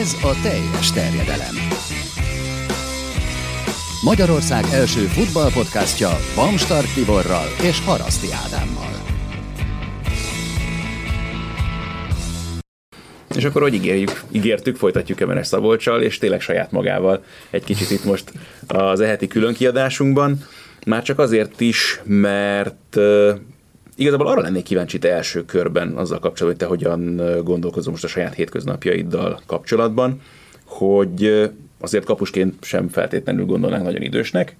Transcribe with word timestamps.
Ez 0.00 0.16
a 0.22 0.40
teljes 0.42 0.92
terjedelem. 0.92 1.54
Magyarország 4.04 4.64
első 4.72 5.00
futballpodcastja 5.00 6.08
Bamstark 6.34 6.92
Tiborral 6.94 7.46
és 7.62 7.84
Haraszti 7.84 8.26
Ádámmal. 8.44 8.92
És 13.36 13.44
akkor, 13.44 13.62
hogy 13.62 13.74
ígérjük, 13.74 14.22
ígértük, 14.32 14.76
folytatjuk 14.76 15.20
Emenes 15.20 15.46
Szabolcsal, 15.46 16.02
és 16.02 16.18
tényleg 16.18 16.40
saját 16.40 16.70
magával 16.70 17.24
egy 17.50 17.64
kicsit 17.64 17.90
itt 17.90 18.04
most 18.04 18.32
az 18.66 19.00
eheti 19.00 19.26
különkiadásunkban. 19.26 20.38
Már 20.86 21.02
csak 21.02 21.18
azért 21.18 21.60
is, 21.60 22.00
mert 22.04 22.96
Igazából 24.00 24.26
arra 24.26 24.40
lennék 24.40 24.62
kíváncsi 24.62 24.98
te 24.98 25.12
első 25.12 25.44
körben 25.44 25.96
azzal 25.96 26.18
kapcsolatban, 26.18 26.68
hogy 26.68 26.80
te 26.80 26.90
hogyan 26.90 27.20
gondolkozol 27.44 27.92
most 27.92 28.04
a 28.04 28.08
saját 28.08 28.34
hétköznapjaiddal 28.34 29.40
kapcsolatban, 29.46 30.20
hogy 30.64 31.50
azért 31.80 32.04
kapusként 32.04 32.64
sem 32.64 32.88
feltétlenül 32.88 33.44
gondolnánk 33.44 33.84
nagyon 33.84 34.02
idősnek, 34.02 34.56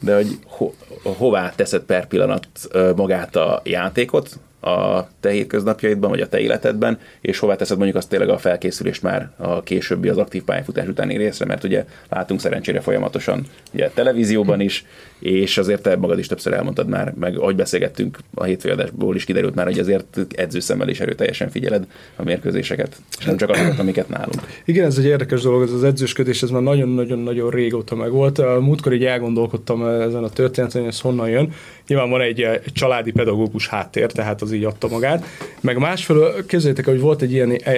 de 0.00 0.14
hogy 0.14 0.38
ho- 0.46 0.74
hová 1.02 1.52
teszed 1.56 1.82
per 1.82 2.06
pillanat 2.06 2.48
magát 2.96 3.36
a 3.36 3.60
játékot, 3.64 4.38
a 4.64 5.08
te 5.20 5.30
hétköznapjaidban, 5.30 6.10
vagy 6.10 6.20
a 6.20 6.28
te 6.28 6.40
életedben, 6.40 6.98
és 7.20 7.38
hová 7.38 7.56
teszed 7.56 7.76
mondjuk 7.76 7.98
azt 7.98 8.08
tényleg 8.08 8.28
a 8.28 8.38
felkészülést 8.38 9.02
már 9.02 9.30
a 9.36 9.62
későbbi 9.62 10.08
az 10.08 10.18
aktív 10.18 10.42
pályafutás 10.42 10.88
utáni 10.88 11.16
részre, 11.16 11.44
mert 11.44 11.64
ugye 11.64 11.84
látunk 12.08 12.40
szerencsére 12.40 12.80
folyamatosan 12.80 13.46
ugye 13.72 13.90
televízióban 13.94 14.60
is, 14.60 14.84
és 15.18 15.58
azért 15.58 15.82
te 15.82 15.96
magad 15.96 16.18
is 16.18 16.26
többször 16.26 16.52
elmondtad 16.52 16.88
már, 16.88 17.14
meg 17.18 17.38
ahogy 17.38 17.56
beszélgettünk 17.56 18.18
a 18.34 18.44
hétfőadásból 18.44 19.14
is 19.14 19.24
kiderült 19.24 19.54
már, 19.54 19.66
hogy 19.66 19.78
azért 19.78 20.18
edzőszemmel 20.36 20.88
is 20.88 21.00
erőteljesen 21.00 21.50
figyeled 21.50 21.86
a 22.16 22.22
mérkőzéseket, 22.22 22.96
és 23.18 23.24
nem 23.24 23.36
csak 23.36 23.50
azokat, 23.50 23.78
amiket 23.78 24.08
nálunk. 24.08 24.42
Igen, 24.64 24.86
ez 24.86 24.98
egy 24.98 25.04
érdekes 25.04 25.42
dolog, 25.42 25.62
ez 25.62 25.72
az 25.72 25.84
edzősködés, 25.84 26.42
ez 26.42 26.50
már 26.50 26.62
nagyon-nagyon-nagyon 26.62 27.50
régóta 27.50 27.94
megvolt. 27.94 28.38
A 28.38 28.60
múltkor 28.60 28.92
így 28.92 29.04
elgondolkodtam 29.04 29.86
ezen 29.86 30.24
a 30.24 30.28
történeten, 30.28 30.80
hogy 30.80 30.90
ez 30.90 31.00
honnan 31.00 31.28
jön. 31.28 31.52
Nyilván 31.86 32.10
van 32.10 32.20
egy, 32.20 32.42
egy 32.42 32.72
családi 32.72 33.12
pedagógus 33.12 33.68
háttér, 33.68 34.12
tehát 34.12 34.42
az 34.42 34.52
így 34.52 34.64
adta 34.64 34.88
magát. 34.88 35.24
Meg 35.60 35.78
másfelől, 35.78 36.46
képzeljétek, 36.46 36.84
hogy 36.84 37.00
volt 37.00 37.22
egy 37.22 37.32
ilyen 37.32 37.50
e, 37.50 37.72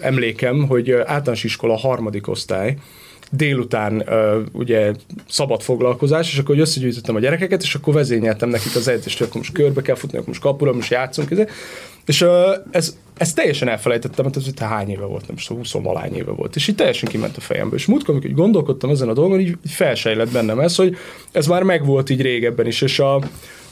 emlékem, 0.00 0.66
hogy 0.66 0.90
általános 0.90 1.44
iskola 1.44 1.76
harmadik 1.76 2.28
osztály, 2.28 2.76
délután 3.36 4.04
ugye 4.52 4.92
szabad 5.28 5.62
foglalkozás, 5.62 6.32
és 6.32 6.38
akkor 6.38 6.58
összegyűjtöttem 6.58 7.14
a 7.14 7.20
gyerekeket, 7.20 7.62
és 7.62 7.74
akkor 7.74 7.94
vezényeltem 7.94 8.48
nekik 8.48 8.76
az 8.76 8.88
edzést, 8.88 9.18
hogy 9.18 9.28
most 9.34 9.52
körbe 9.52 9.82
kell 9.82 9.94
futni, 9.94 10.16
akkor 10.16 10.28
most 10.28 10.40
kapura, 10.40 10.72
most 10.72 10.90
játszunk. 10.90 11.30
Ezért. 11.30 11.50
És 12.06 12.24
ez, 12.70 12.96
ez 13.16 13.32
teljesen 13.32 13.68
elfelejtettem, 13.68 14.24
mert 14.24 14.36
ez 14.36 14.44
hogy 14.44 14.60
hány 14.60 14.88
éve 14.88 15.04
volt, 15.04 15.26
nem 15.26 15.36
tudom, 15.36 15.58
20 15.58 15.72
valány 15.72 16.14
éve 16.14 16.30
volt, 16.30 16.56
és 16.56 16.68
így 16.68 16.74
teljesen 16.74 17.08
kiment 17.08 17.36
a 17.36 17.40
fejembe. 17.40 17.76
És 17.76 17.86
múltkor, 17.86 18.14
amikor 18.14 18.30
gondolkodtam 18.30 18.90
ezen 18.90 19.08
a 19.08 19.12
dolgon, 19.12 19.40
így 19.40 19.56
felsejlett 19.66 20.32
bennem 20.32 20.58
ez, 20.58 20.76
hogy 20.76 20.96
ez 21.32 21.46
már 21.46 21.62
megvolt 21.62 22.10
így 22.10 22.20
régebben 22.20 22.66
is, 22.66 22.80
és 22.80 22.98
a, 22.98 23.20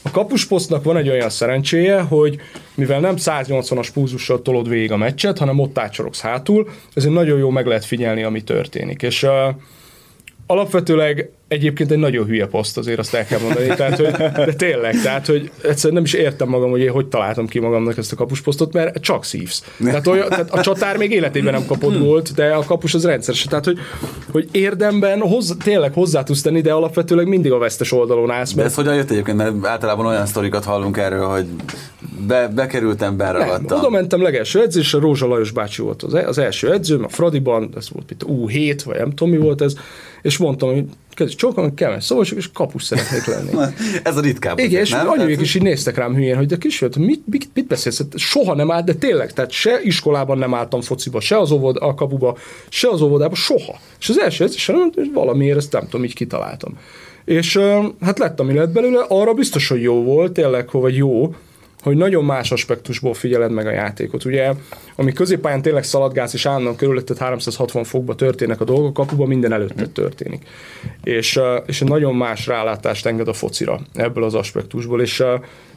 a 0.03 0.11
kapusposztnak 0.11 0.85
van 0.85 0.97
egy 0.97 1.09
olyan 1.09 1.31
szerencséje, 1.31 2.01
hogy 2.01 2.37
mivel 2.75 3.01
nem 3.01 3.15
180-as 3.19 3.89
púzussal 3.93 4.43
tolod 4.43 4.69
végig 4.69 4.93
a 4.93 4.97
meccset, 4.97 5.39
hanem 5.39 5.59
ott 5.59 5.79
átsorogsz 5.79 6.21
hátul, 6.21 6.69
ezért 6.95 7.15
nagyon 7.15 7.39
jó 7.39 7.51
meg 7.51 7.67
lehet 7.67 7.85
figyelni, 7.85 8.23
ami 8.23 8.43
történik. 8.43 9.03
És 9.03 9.23
uh, 9.23 9.31
alapvetőleg 10.47 11.31
egyébként 11.53 11.91
egy 11.91 11.99
nagyon 11.99 12.27
hülye 12.27 12.47
poszt, 12.47 12.79
azért 12.79 12.99
azt 12.99 13.15
el 13.15 13.27
kell 13.27 13.41
mondani, 13.41 13.67
tehát, 13.67 13.97
hogy, 13.97 14.11
de 14.47 14.55
tényleg, 14.55 15.01
tehát, 15.03 15.27
hogy 15.27 15.51
egyszerűen 15.63 15.95
nem 15.95 16.05
is 16.05 16.13
értem 16.13 16.49
magam, 16.49 16.71
hogy 16.71 16.81
én 16.81 16.91
hogy 16.91 17.07
találtam 17.07 17.47
ki 17.47 17.59
magamnak 17.59 17.99
ezt 17.99 18.13
a 18.13 18.17
kapusposztot, 18.17 18.73
mert 18.73 19.01
csak 19.01 19.25
szívsz. 19.25 19.65
Tehát, 19.85 20.07
olyan, 20.07 20.29
tehát 20.29 20.51
a 20.51 20.61
csatár 20.61 20.97
még 20.97 21.13
életében 21.13 21.53
nem 21.53 21.67
kapott 21.67 21.99
gólt, 21.99 22.35
de 22.35 22.51
a 22.55 22.65
kapus 22.65 22.95
az 22.95 23.05
rendszeres. 23.05 23.43
Tehát, 23.43 23.65
hogy, 23.65 23.79
hogy 24.31 24.49
érdemben 24.51 25.21
hozzá, 25.21 25.55
tényleg 25.65 25.93
hozzá 25.93 26.23
tudsz 26.23 26.43
tenni, 26.43 26.61
de 26.61 26.73
alapvetőleg 26.73 27.27
mindig 27.27 27.53
a 27.53 27.59
vesztes 27.59 27.93
oldalon 27.93 28.31
állsz. 28.31 28.53
Mert... 28.53 28.67
De 28.67 28.73
ez 28.73 28.75
hogyan 28.75 28.95
jött 28.95 29.11
egyébként? 29.11 29.37
Mert 29.37 29.67
általában 29.67 30.07
olyan 30.07 30.27
sztorikat 30.27 30.65
hallunk 30.65 30.97
erről, 30.97 31.27
hogy 31.27 31.47
be, 32.27 32.49
bekerültem, 32.49 33.17
beragadtam. 33.17 33.79
Oda 33.79 33.91
mentem 33.91 34.23
legelső 34.23 34.61
edzésre, 34.61 34.99
Rózsa 34.99 35.27
Lajos 35.27 35.51
bácsi 35.51 35.83
volt 35.83 36.03
az, 36.03 36.15
az 36.15 36.39
első 36.39 36.73
edzőm, 36.73 37.05
a 37.05 37.09
Fradiban, 37.09 37.71
ez 37.77 37.91
volt 37.91 38.11
itt 38.11 38.25
U7, 38.27 38.81
vagy 38.85 38.97
nem 38.97 39.11
tudom 39.11 39.33
mi 39.33 39.39
volt 39.39 39.61
ez, 39.61 39.75
és 40.23 40.37
mondtam, 40.37 40.73
hogy 40.73 40.85
kedves 41.23 41.35
csókom, 41.35 41.75
kell 41.75 42.01
szóval 42.01 42.25
és 42.37 42.51
kapus 42.53 42.83
szeretnék 42.83 43.25
lenni. 43.25 43.73
Ez 44.03 44.17
a 44.17 44.21
ritkább. 44.21 44.59
Igen, 44.59 44.81
és 44.81 44.93
anyuék 44.93 45.41
is 45.41 45.55
így 45.55 45.63
néztek 45.63 45.97
rám 45.97 46.15
hülyén, 46.15 46.37
hogy 46.37 46.47
de 46.47 46.57
kisfiat, 46.57 46.97
mit, 46.97 47.23
mit, 47.27 47.49
mit 47.55 47.67
beszélsz? 47.67 47.99
Hát 47.99 48.19
soha 48.19 48.55
nem 48.55 48.71
állt, 48.71 48.85
de 48.85 48.95
tényleg, 48.95 49.33
tehát 49.33 49.51
se 49.51 49.81
iskolában 49.83 50.39
nem 50.39 50.55
álltam 50.55 50.81
fociba, 50.81 51.21
se 51.21 51.39
az 51.39 51.51
óvod, 51.51 51.77
a 51.81 51.95
kapuba, 51.95 52.37
se 52.69 52.89
az 52.89 53.01
óvodába, 53.03 53.35
soha. 53.35 53.79
És 54.01 54.09
az 54.09 54.19
első 54.19 54.45
edzésen 54.45 54.93
valamiért 55.15 55.57
ezt 55.57 55.73
nem 55.73 55.83
tudom, 55.83 56.05
így 56.05 56.15
kitaláltam. 56.15 56.79
És 57.25 57.59
hát 58.01 58.19
lett, 58.19 58.41
ami 58.41 58.55
lett 58.55 58.73
belőle, 58.73 59.05
arra 59.09 59.33
biztos, 59.33 59.69
hogy 59.69 59.83
jó 59.83 60.03
volt, 60.03 60.33
tényleg, 60.33 60.69
vagy 60.71 60.97
jó, 60.97 61.35
hogy 61.83 61.97
nagyon 61.97 62.25
más 62.25 62.53
aspektusból 62.53 63.15
figyeled 63.15 63.51
meg 63.51 63.67
a 63.67 63.71
játékot. 63.71 64.25
Ugye, 64.25 64.53
ami 64.97 65.13
középpályán 65.13 65.63
tényleg 65.63 65.85
szaladgálsz, 65.85 66.35
és 66.35 66.47
állandóan 66.47 66.77
körülötted 66.77 67.19
360 67.19 67.85
fokba 67.85 68.15
történnek 68.15 68.61
a 68.61 68.65
dolgok, 68.65 68.93
kapuban 68.93 69.29
minden 69.29 69.53
előtted 69.53 69.91
történik. 69.91 70.43
És, 71.05 71.41
és 71.67 71.83
egy 71.83 71.89
nagyon 71.89 72.15
más 72.15 72.47
rálátást 72.47 73.07
enged 73.07 73.29
a 73.29 73.33
focira 73.33 73.81
ebből 73.95 74.25
az 74.25 74.35
aspektusból, 74.35 75.01
és 75.01 75.25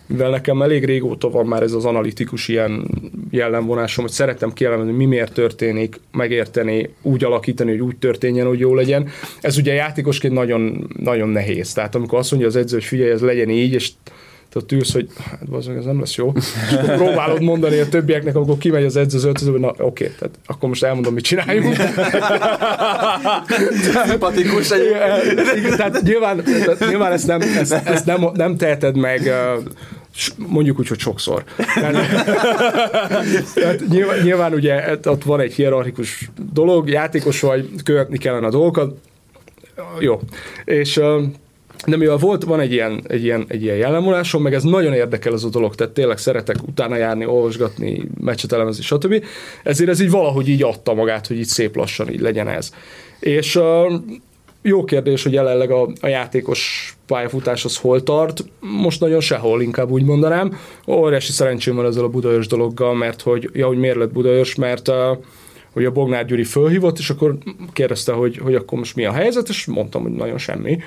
mivel 0.07 0.29
nekem 0.29 0.61
elég 0.61 0.85
régóta 0.85 1.29
van 1.29 1.45
már 1.45 1.63
ez 1.63 1.73
az 1.73 1.85
analitikus 1.85 2.47
ilyen 2.47 2.87
jellemvonásom, 3.31 4.03
hogy 4.03 4.13
szeretem 4.13 4.53
kielemezni, 4.53 4.91
mi 4.91 5.05
miért 5.05 5.33
történik, 5.33 5.99
megérteni, 6.11 6.93
úgy 7.01 7.23
alakítani, 7.23 7.71
hogy 7.71 7.81
úgy 7.81 7.97
történjen, 7.97 8.47
hogy 8.47 8.59
jó 8.59 8.75
legyen. 8.75 9.09
Ez 9.41 9.57
ugye 9.57 9.73
játékosként 9.73 10.33
nagyon, 10.33 10.89
nagyon 10.99 11.29
nehéz. 11.29 11.73
Tehát 11.73 11.95
amikor 11.95 12.19
azt 12.19 12.31
mondja 12.31 12.49
az 12.49 12.55
edző, 12.55 12.75
hogy 12.75 12.85
figyelj, 12.85 13.11
ez 13.11 13.21
legyen 13.21 13.49
így, 13.49 13.73
és 13.73 13.91
ott 14.55 14.71
ülsz, 14.71 14.93
hogy 14.93 15.07
hát 15.29 15.49
bazdmeg, 15.49 15.77
ez 15.77 15.85
nem 15.85 15.99
lesz 15.99 16.15
jó. 16.15 16.31
És 16.35 16.73
akkor 16.73 16.95
próbálod 16.95 17.41
mondani 17.41 17.79
a 17.79 17.89
többieknek, 17.89 18.35
amikor 18.35 18.57
kimegy 18.57 18.83
az 18.83 18.95
edző 18.95 19.17
az 19.17 19.23
öltözőbe, 19.23 19.59
na 19.59 19.73
oké, 19.77 20.13
tehát 20.19 20.39
akkor 20.45 20.69
most 20.69 20.83
elmondom, 20.83 21.13
mit 21.13 21.23
csináljunk. 21.23 21.75
Szimpatikus 24.07 24.67
Tehát 25.77 26.01
nyilván, 26.01 26.43
tehát 26.43 26.87
nyilván 26.87 27.11
ezt, 27.11 27.27
nem, 27.27 27.41
ezt, 27.41 27.73
ezt 27.73 28.05
nem, 28.05 28.25
nem 28.33 28.57
teheted 28.57 28.97
meg 28.97 29.31
mondjuk 30.47 30.79
úgy, 30.79 30.87
hogy 30.87 30.99
sokszor. 30.99 31.43
Tehát 31.73 31.95
nyilván, 33.89 34.19
nyilván 34.23 34.53
ugye 34.53 34.97
ott 35.03 35.23
van 35.23 35.39
egy 35.39 35.53
hierarchikus 35.53 36.29
dolog, 36.53 36.89
játékos 36.89 37.39
vagy, 37.39 37.69
követni 37.83 38.17
kellene 38.17 38.47
a 38.47 38.49
dolgokat, 38.49 38.97
jó. 39.99 40.19
És 40.65 41.01
de 41.85 41.97
mivel 41.97 42.17
volt, 42.17 42.43
van 42.43 42.59
egy 42.59 42.71
ilyen, 42.71 43.03
egy 43.07 43.23
ilyen, 43.23 43.45
egy 43.47 43.63
ilyen 43.63 43.75
jellemvonásom, 43.75 44.41
meg 44.41 44.53
ez 44.53 44.63
nagyon 44.63 44.93
érdekel 44.93 45.33
ez 45.33 45.43
a 45.43 45.49
dolog, 45.49 45.75
tehát 45.75 45.93
tényleg 45.93 46.17
szeretek 46.17 46.55
utána 46.67 46.95
járni, 46.95 47.25
olvasgatni, 47.25 48.03
meccset 48.19 48.51
elemezni, 48.51 48.83
stb. 48.83 49.23
Ezért 49.63 49.89
ez 49.89 49.99
így 49.99 50.09
valahogy 50.09 50.49
így 50.49 50.63
adta 50.63 50.93
magát, 50.93 51.27
hogy 51.27 51.37
így 51.37 51.45
szép 51.45 51.75
lassan 51.75 52.11
így 52.11 52.19
legyen 52.19 52.47
ez. 52.47 52.73
És 53.19 53.55
uh, 53.55 53.93
jó 54.61 54.83
kérdés, 54.83 55.23
hogy 55.23 55.33
jelenleg 55.33 55.71
a, 55.71 55.89
a 56.01 56.07
játékos 56.07 56.93
pályafutás 57.07 57.65
az 57.65 57.77
hol 57.77 58.03
tart. 58.03 58.45
Most 58.59 58.99
nagyon 58.99 59.19
sehol, 59.19 59.61
inkább 59.61 59.89
úgy 59.89 60.03
mondanám. 60.03 60.57
Óriási 60.87 61.31
szerencsém 61.31 61.75
van 61.75 61.85
ezzel 61.85 62.03
a 62.03 62.09
Budaörs 62.09 62.47
dologgal, 62.47 62.95
mert 62.95 63.21
hogy, 63.21 63.49
ja, 63.53 63.67
hogy 63.67 63.77
miért 63.77 63.97
lett 63.97 64.11
Budaörs, 64.11 64.55
mert 64.55 64.87
uh, 64.87 64.95
hogy 65.75 65.85
a 65.85 65.91
Bognár 65.91 66.25
Gyuri 66.25 66.43
fölhívott, 66.43 66.97
és 66.97 67.09
akkor 67.09 67.37
kérdezte, 67.73 68.11
hogy, 68.11 68.37
hogy 68.37 68.55
akkor 68.55 68.77
most 68.77 68.95
mi 68.95 69.05
a 69.05 69.11
helyzet, 69.11 69.49
és 69.49 69.65
mondtam, 69.65 70.01
hogy 70.01 70.11
nagyon 70.11 70.37
semmi 70.37 70.77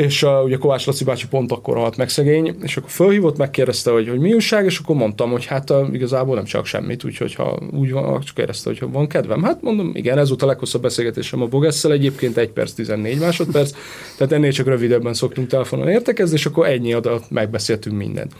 és 0.00 0.22
uh, 0.22 0.44
ugye 0.44 0.56
Kovács 0.56 0.86
Laci 0.86 1.04
bácsi 1.04 1.28
pont 1.28 1.52
akkor 1.52 1.76
halt 1.76 1.96
meg 1.96 2.08
szegény, 2.08 2.56
és 2.62 2.76
akkor 2.76 2.90
fölhívott, 2.90 3.36
megkérdezte, 3.36 3.90
hogy, 3.90 4.08
hogy 4.08 4.18
mi 4.18 4.34
újság, 4.34 4.64
és 4.64 4.78
akkor 4.78 4.96
mondtam, 4.96 5.30
hogy 5.30 5.44
hát 5.44 5.70
uh, 5.70 5.88
igazából 5.92 6.34
nem 6.34 6.44
csak 6.44 6.66
semmit, 6.66 7.04
úgyhogy 7.04 7.34
ha 7.34 7.58
úgy 7.72 7.92
van, 7.92 8.20
csak 8.20 8.34
kérdezte, 8.34 8.70
hogy 8.70 8.90
van 8.92 9.06
kedvem. 9.06 9.42
Hát 9.42 9.62
mondom, 9.62 9.90
igen, 9.94 10.18
ez 10.18 10.28
volt 10.28 10.42
a 10.42 10.46
leghosszabb 10.46 10.82
beszélgetésem 10.82 11.42
a 11.42 11.46
Bogesszel, 11.46 11.92
egyébként 11.92 12.36
1 12.36 12.50
perc 12.50 12.72
14 12.72 13.18
másodperc, 13.18 13.72
tehát 14.16 14.32
ennél 14.32 14.52
csak 14.52 14.66
rövidebben 14.66 15.14
szoktunk 15.14 15.48
telefonon 15.48 15.88
értekezni, 15.88 16.36
és 16.36 16.46
akkor 16.46 16.66
ennyi 16.66 16.92
adat 16.92 17.30
megbeszéltünk 17.30 17.96
mindent. 17.96 18.32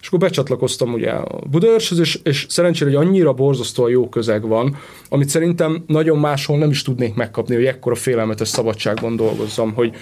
és 0.00 0.06
akkor 0.06 0.18
becsatlakoztam 0.18 0.92
ugye 0.92 1.10
a 1.10 1.40
Budaörshez, 1.50 1.98
és, 1.98 2.18
és 2.22 2.46
szerencsére, 2.48 2.96
hogy 2.96 3.06
annyira 3.06 3.32
borzasztóan 3.32 3.90
jó 3.90 4.08
közeg 4.08 4.46
van, 4.46 4.76
amit 5.08 5.28
szerintem 5.28 5.84
nagyon 5.86 6.18
máshol 6.18 6.58
nem 6.58 6.70
is 6.70 6.82
tudnék 6.82 7.14
megkapni, 7.14 7.54
hogy 7.54 7.64
ekkora 7.64 7.94
félelmetes 7.94 8.48
szabadságban 8.48 9.16
dolgozzam, 9.16 9.72
hogy, 9.74 9.94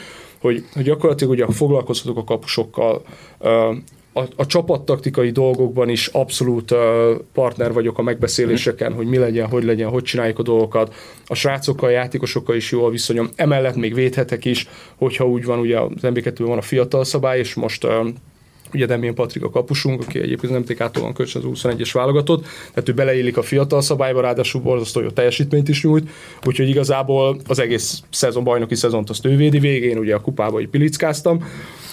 hogy, 0.44 0.64
hogy 0.73 0.82
gyakorlatilag 0.82 1.32
ugye 1.32 1.46
foglalkozhatok 1.46 2.17
a 2.17 2.25
kapusokkal, 2.25 3.02
a, 4.12 4.23
a 4.37 4.46
csapattaktikai 4.46 5.31
dolgokban 5.31 5.88
is 5.88 6.06
abszolút 6.06 6.70
uh, 6.70 6.79
partner 7.32 7.73
vagyok 7.73 7.99
a 7.99 8.02
megbeszéléseken, 8.02 8.93
hogy 8.93 9.06
mi 9.06 9.17
legyen, 9.17 9.49
hogy 9.49 9.64
legyen, 9.64 9.88
hogy 9.88 10.02
csináljuk 10.02 10.38
a 10.38 10.43
dolgokat. 10.43 10.94
A 11.26 11.35
srácokkal, 11.35 11.88
a 11.88 11.93
játékosokkal 11.93 12.56
is 12.56 12.70
jó 12.70 12.85
a 12.85 12.91
viszonyom. 12.91 13.29
Emellett 13.37 13.76
még 13.76 13.94
védhetek 13.94 14.44
is, 14.44 14.69
hogyha 14.96 15.29
úgy 15.29 15.44
van, 15.44 15.58
ugye 15.58 15.81
az 15.81 16.02
mb 16.02 16.38
van 16.38 16.58
a 16.58 16.62
fiatal 16.62 17.05
szabály, 17.05 17.38
és 17.38 17.55
most 17.55 17.85
uh, 17.85 18.08
ugye 18.74 18.86
Demén 18.86 19.14
Patrik 19.14 19.42
a 19.42 19.50
kapusunk, 19.50 20.00
aki 20.00 20.18
egyébként 20.18 20.52
nem 20.52 20.60
MTK-tól 20.60 21.02
van 21.02 21.12
kölcsön 21.12 21.42
az 21.44 21.60
21-es 21.62 21.90
válogatott, 21.92 22.46
tehát 22.72 22.88
ő 22.88 22.92
beleillik 22.92 23.36
a 23.36 23.42
fiatal 23.42 23.80
szabályba, 23.80 24.20
ráadásul 24.20 24.60
borzasztó 24.60 25.00
jó 25.00 25.08
teljesítményt 25.08 25.68
is 25.68 25.82
nyújt, 25.82 26.08
úgyhogy 26.44 26.68
igazából 26.68 27.40
az 27.46 27.58
egész 27.58 28.02
szezon, 28.10 28.44
bajnoki 28.44 28.74
szezont 28.74 29.10
azt 29.10 29.26
ő 29.26 29.36
védi 29.36 29.58
végén, 29.58 29.98
ugye 29.98 30.14
a 30.14 30.20
kupába 30.20 30.60
így 30.60 30.68
pilickáztam, 30.68 31.44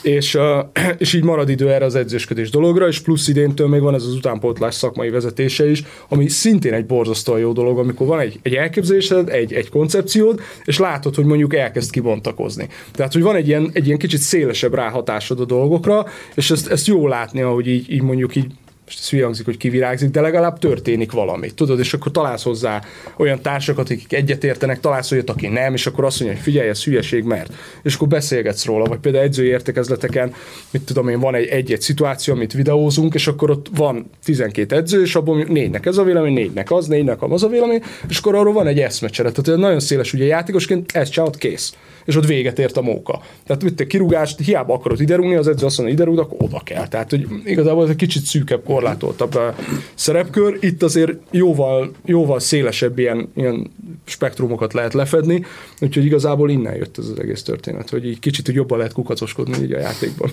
és, 0.02 0.38
és 0.98 1.14
így 1.14 1.24
marad 1.24 1.50
idő 1.50 1.72
erre 1.72 1.86
az 1.86 1.96
edzősködés 1.96 2.50
dologra, 2.50 2.88
és 2.88 3.00
plusz 3.00 3.28
idéntől 3.28 3.68
még 3.68 3.82
van 3.82 3.94
ez 3.94 4.04
az 4.04 4.14
utánpótlás 4.14 4.76
szakmai 4.76 5.10
vezetése 5.10 5.70
is, 5.70 5.84
ami 6.08 6.28
szintén 6.28 6.74
egy 6.74 6.86
borzasztóan 6.86 7.40
jó 7.40 7.52
dolog, 7.52 7.80
amikor 7.80 8.08
van 8.08 8.20
egy, 8.20 8.40
egy 8.42 8.54
elképzelésed, 8.54 9.30
egy, 9.30 9.54
egy 9.54 9.70
koncepciód, 9.70 10.42
és 10.64 10.80
látod, 10.80 11.16
hogy 11.16 11.26
mondjuk 11.26 11.56
elkezd 11.56 11.92
kibontakozni. 11.92 12.68
Tehát, 12.92 13.14
hogy 13.14 13.22
van 13.22 13.36
egy 13.36 13.48
ilyen, 13.48 13.70
egy 13.74 13.86
ilyen 13.86 13.98
kicsit 13.98 14.20
szélesebb 14.20 14.74
ráhatásod 14.74 15.40
a 15.40 15.46
dolgokra, 15.46 16.06
és 16.36 16.52
ezt, 16.52 16.68
ezt 16.72 16.88
jó 16.88 17.08
látni, 17.08 17.42
ahogy 17.42 17.68
így, 17.68 17.92
így 17.92 18.02
mondjuk 18.02 18.36
így 18.36 18.52
most 18.92 19.14
ez 19.14 19.22
hangzik, 19.22 19.46
hogy 19.46 19.58
kivirágzik, 19.58 20.10
de 20.10 20.22
legalább 20.22 20.60
történik 20.60 21.12
valami, 21.12 21.52
tudod, 21.52 21.80
és 21.80 21.94
akkor 21.94 22.12
találsz 22.12 22.44
hozzá 22.44 22.82
olyan 23.18 23.42
társakat, 23.42 23.90
akik 23.90 24.14
egyetértenek, 24.14 24.80
találsz 24.80 25.12
olyat, 25.12 25.30
aki 25.30 25.48
nem, 25.48 25.74
és 25.74 25.88
akkor 25.88 26.04
azt 26.04 26.20
mondja, 26.20 26.38
hogy 26.38 26.46
figyelj, 26.46 26.70
ez 26.70 26.84
hülyeség, 26.84 27.24
mert. 27.24 27.54
És 27.84 27.96
akkor 27.96 28.08
beszélgetsz 28.08 28.66
róla, 28.66 28.86
vagy 28.86 29.00
például 29.00 29.24
edzői 29.24 29.48
értekezleteken, 29.48 30.34
mit 30.72 30.82
tudom 30.82 31.08
én, 31.08 31.20
van 31.20 31.36
egy 31.36 31.48
egy-egy 31.48 31.82
szituáció, 31.82 32.34
amit 32.34 32.54
videózunk, 32.54 33.14
és 33.14 33.28
akkor 33.28 33.50
ott 33.50 33.68
van 33.76 34.10
12 34.24 34.76
edző, 34.76 35.02
és 35.02 35.16
abból 35.16 35.44
négynek 35.44 35.86
ez 35.86 35.98
a 35.98 36.04
vélemény, 36.04 36.34
négynek 36.34 36.72
az, 36.72 36.88
négynek 36.88 37.22
az 37.22 37.44
a 37.44 37.48
vélemény, 37.48 37.82
és 38.10 38.18
akkor 38.18 38.36
arról 38.36 38.54
van 38.54 38.68
egy 38.68 38.80
eszmecsere. 38.80 39.32
Tehát 39.32 39.60
nagyon 39.60 39.80
széles, 39.80 40.14
ugye 40.14 40.26
játékosként 40.26 40.92
ezt 40.92 41.12
csinálod, 41.12 41.38
kész 41.38 41.74
és 42.06 42.16
ott 42.16 42.26
véget 42.26 42.60
ért 42.60 42.78
a 42.78 42.82
móka. 42.82 43.22
Tehát 43.46 43.64
mit 43.64 43.76
te 43.76 43.88
kirúgást, 43.88 44.40
hiába 44.40 44.74
akarod 44.74 45.02
ide 45.02 45.16
rúgni, 45.16 45.36
az 45.36 45.48
edző 45.48 45.66
azt 45.66 45.78
mondja, 45.78 45.96
ide 45.96 46.04
rúg, 46.04 46.20
akkor 46.20 46.38
oda 46.42 46.62
kell. 46.64 46.88
Tehát, 46.88 47.10
hogy 47.10 47.28
igazából 47.46 47.84
ez 47.84 47.90
egy 47.90 47.96
kicsit 47.96 48.24
szűkebb, 48.24 48.62
korlátoltabb 48.82 49.36
eh, 49.36 49.56
szerepkör. 49.94 50.58
Itt 50.60 50.84
azért 50.84 51.12
jóval, 51.32 51.92
jóval 52.06 52.40
szélesebb 52.40 53.00
ilyen, 53.00 53.32
ilyen 53.36 53.72
spektrumokat 54.06 54.74
lehet 54.74 54.94
lefedni, 54.94 55.46
úgyhogy 55.80 56.06
igazából 56.06 56.50
innen 56.50 56.76
jött 56.76 56.98
ez 56.98 57.08
az 57.08 57.20
egész 57.20 57.44
történet, 57.44 57.90
hogy 57.90 58.06
így 58.06 58.20
kicsit 58.20 58.46
hogy 58.46 58.56
jobban 58.56 58.78
lehet 58.78 58.94
kukacoskodni 58.94 59.64
így 59.64 59.74
a 59.74 59.80
játékban. 59.80 60.32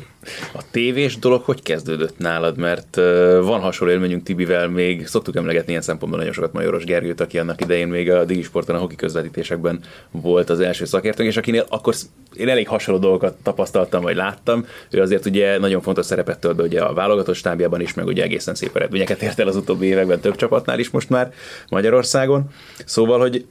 A 0.54 0.62
tévés 0.70 1.18
dolog 1.18 1.42
hogy 1.42 1.62
kezdődött 1.62 2.18
nálad? 2.18 2.56
Mert 2.58 2.96
uh, 2.96 3.04
van 3.44 3.60
hasonló 3.60 3.92
élményünk 3.92 4.22
Tibivel, 4.22 4.68
még 4.68 5.06
szoktuk 5.06 5.36
emlegetni 5.36 5.70
ilyen 5.70 5.82
szempontból 5.82 6.18
nagyon 6.18 6.34
sokat 6.34 6.52
Majoros 6.52 6.84
Gergőt, 6.84 7.20
aki 7.20 7.38
annak 7.38 7.60
idején 7.60 7.88
még 7.88 8.10
a 8.10 8.24
Digisporton 8.24 8.76
a 8.76 8.78
hoki 8.78 8.96
közvetítésekben 8.96 9.80
volt 10.10 10.50
az 10.50 10.60
első 10.60 10.84
szakértőnk, 10.84 11.28
és 11.28 11.36
akinél 11.36 11.66
akkor 11.68 11.94
én 12.36 12.48
elég 12.48 12.68
hasonló 12.68 13.00
dolgokat 13.00 13.36
tapasztaltam, 13.42 14.02
vagy 14.02 14.16
láttam. 14.16 14.66
Ő 14.90 15.00
azért 15.00 15.26
ugye 15.26 15.58
nagyon 15.58 15.80
fontos 15.80 16.06
szerepet 16.06 16.38
tölt 16.38 16.56
be 16.56 16.62
ugye 16.62 16.80
a 16.80 16.94
válogatott 16.94 17.34
stábjában 17.34 17.80
is, 17.80 17.94
meg 17.94 18.06
ugye 18.06 18.26
egészen 18.38 18.54
szép 18.54 18.76
eredményeket 18.76 19.22
ért 19.22 19.38
el 19.38 19.48
az 19.48 19.56
utóbbi 19.56 19.86
években 19.86 20.20
több 20.20 20.36
csapatnál 20.36 20.78
is 20.78 20.90
most 20.90 21.10
már 21.10 21.32
Magyarországon. 21.68 22.50
Szóval, 22.84 23.18
hogy 23.18 23.46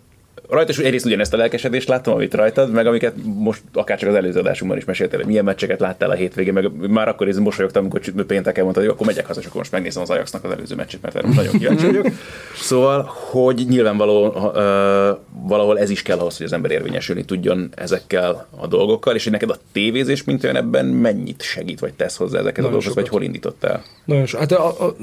rajta 0.50 0.72
is 0.72 0.78
egyrészt 0.78 1.06
ugyanezt 1.06 1.34
a 1.34 1.38
lelkesedést 1.38 1.88
láttam, 1.88 2.14
amit 2.14 2.34
rajtad, 2.34 2.72
meg 2.72 2.88
amiket 2.88 3.14
most 3.24 3.62
akár 3.74 3.98
csak 3.98 4.10
az 4.10 4.16
előző 4.16 4.40
adásunkban 4.40 4.78
is 4.78 4.86
meséltél, 4.86 5.20
hogy 5.20 5.28
milyen 5.28 5.44
meccseket 5.44 5.80
láttál 5.80 6.10
a 6.10 6.14
hétvégén, 6.14 6.54
meg 6.54 6.90
már 6.90 7.08
akkor 7.08 7.28
is 7.28 7.36
mosolyogtam, 7.36 7.84
amikor 7.84 8.26
pénteken 8.26 8.64
mondtad, 8.64 8.84
hogy 8.84 8.94
akkor 8.94 9.06
megyek 9.06 9.26
haza, 9.26 9.40
és 9.40 9.46
akkor 9.46 9.60
most 9.60 9.72
megnézem 9.72 10.02
az 10.02 10.10
Ajaxnak 10.10 10.44
az 10.44 10.52
előző 10.52 10.76
meccsét, 10.76 11.02
mert 11.02 11.16
erre 11.16 11.28
nagyon 11.28 11.58
kíváncsi 11.58 11.86
vagyok. 11.86 12.08
Szóval, 12.56 13.12
hogy 13.14 13.66
nyilvánvaló 13.70 14.28
uh, 14.28 15.18
valahol 15.48 15.80
ez 15.80 15.90
is 15.90 16.02
kell 16.02 16.18
ahhoz, 16.18 16.38
hogy 16.38 16.46
az 16.46 16.54
ember 16.54 16.72
érvényesülni 16.72 17.26
tudjon 17.26 17.70
ezekkel 17.76 18.48
a 18.60 18.68
dolgokkal, 18.68 19.16
és 19.16 19.24
hogy 19.24 19.32
neked 19.32 19.50
a 19.50 19.58
tévézés, 19.72 20.24
mint 20.24 20.44
olyan 20.44 20.56
ebben 20.56 20.86
mennyit 20.86 21.42
segít, 21.42 21.80
vagy 21.80 21.94
tesz 21.94 22.16
hozzá 22.16 22.40
ezeket 22.40 22.66
a 22.66 22.68
dolgokhoz, 22.68 22.96
vagy 22.96 23.08
hol 23.08 23.24
indítottál? 23.24 23.84
Nagyon 24.06 24.26
so. 24.26 24.38
Hát 24.38 24.52
a, 24.52 24.86
a, 24.86 24.96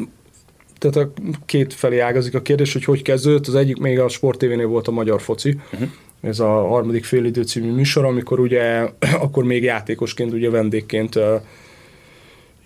tehát 0.91 1.09
a 1.09 1.23
két 1.47 1.73
felé 1.73 1.99
ágazik 1.99 2.35
a 2.35 2.43
kérdés, 2.43 2.73
hogy 2.73 2.85
hogy 2.85 3.03
kezdődött. 3.03 3.47
Az 3.47 3.55
egyik 3.55 3.77
még 3.77 4.01
a 4.01 4.09
Sport 4.09 4.39
TV-nél 4.39 4.67
volt 4.67 4.89
a 4.89 4.91
Magyar 4.91 5.21
Foci, 5.21 5.57
uh-huh. 5.73 5.89
ez 6.21 6.41
a 6.41 6.47
harmadik 6.47 7.05
félidő 7.05 7.43
című 7.43 7.73
műsor, 7.73 8.05
amikor 8.05 8.41
ugye 8.41 8.89
akkor 9.25 9.45
még 9.45 9.63
játékosként, 9.63 10.33
ugye 10.33 10.51
vendégként 10.51 11.19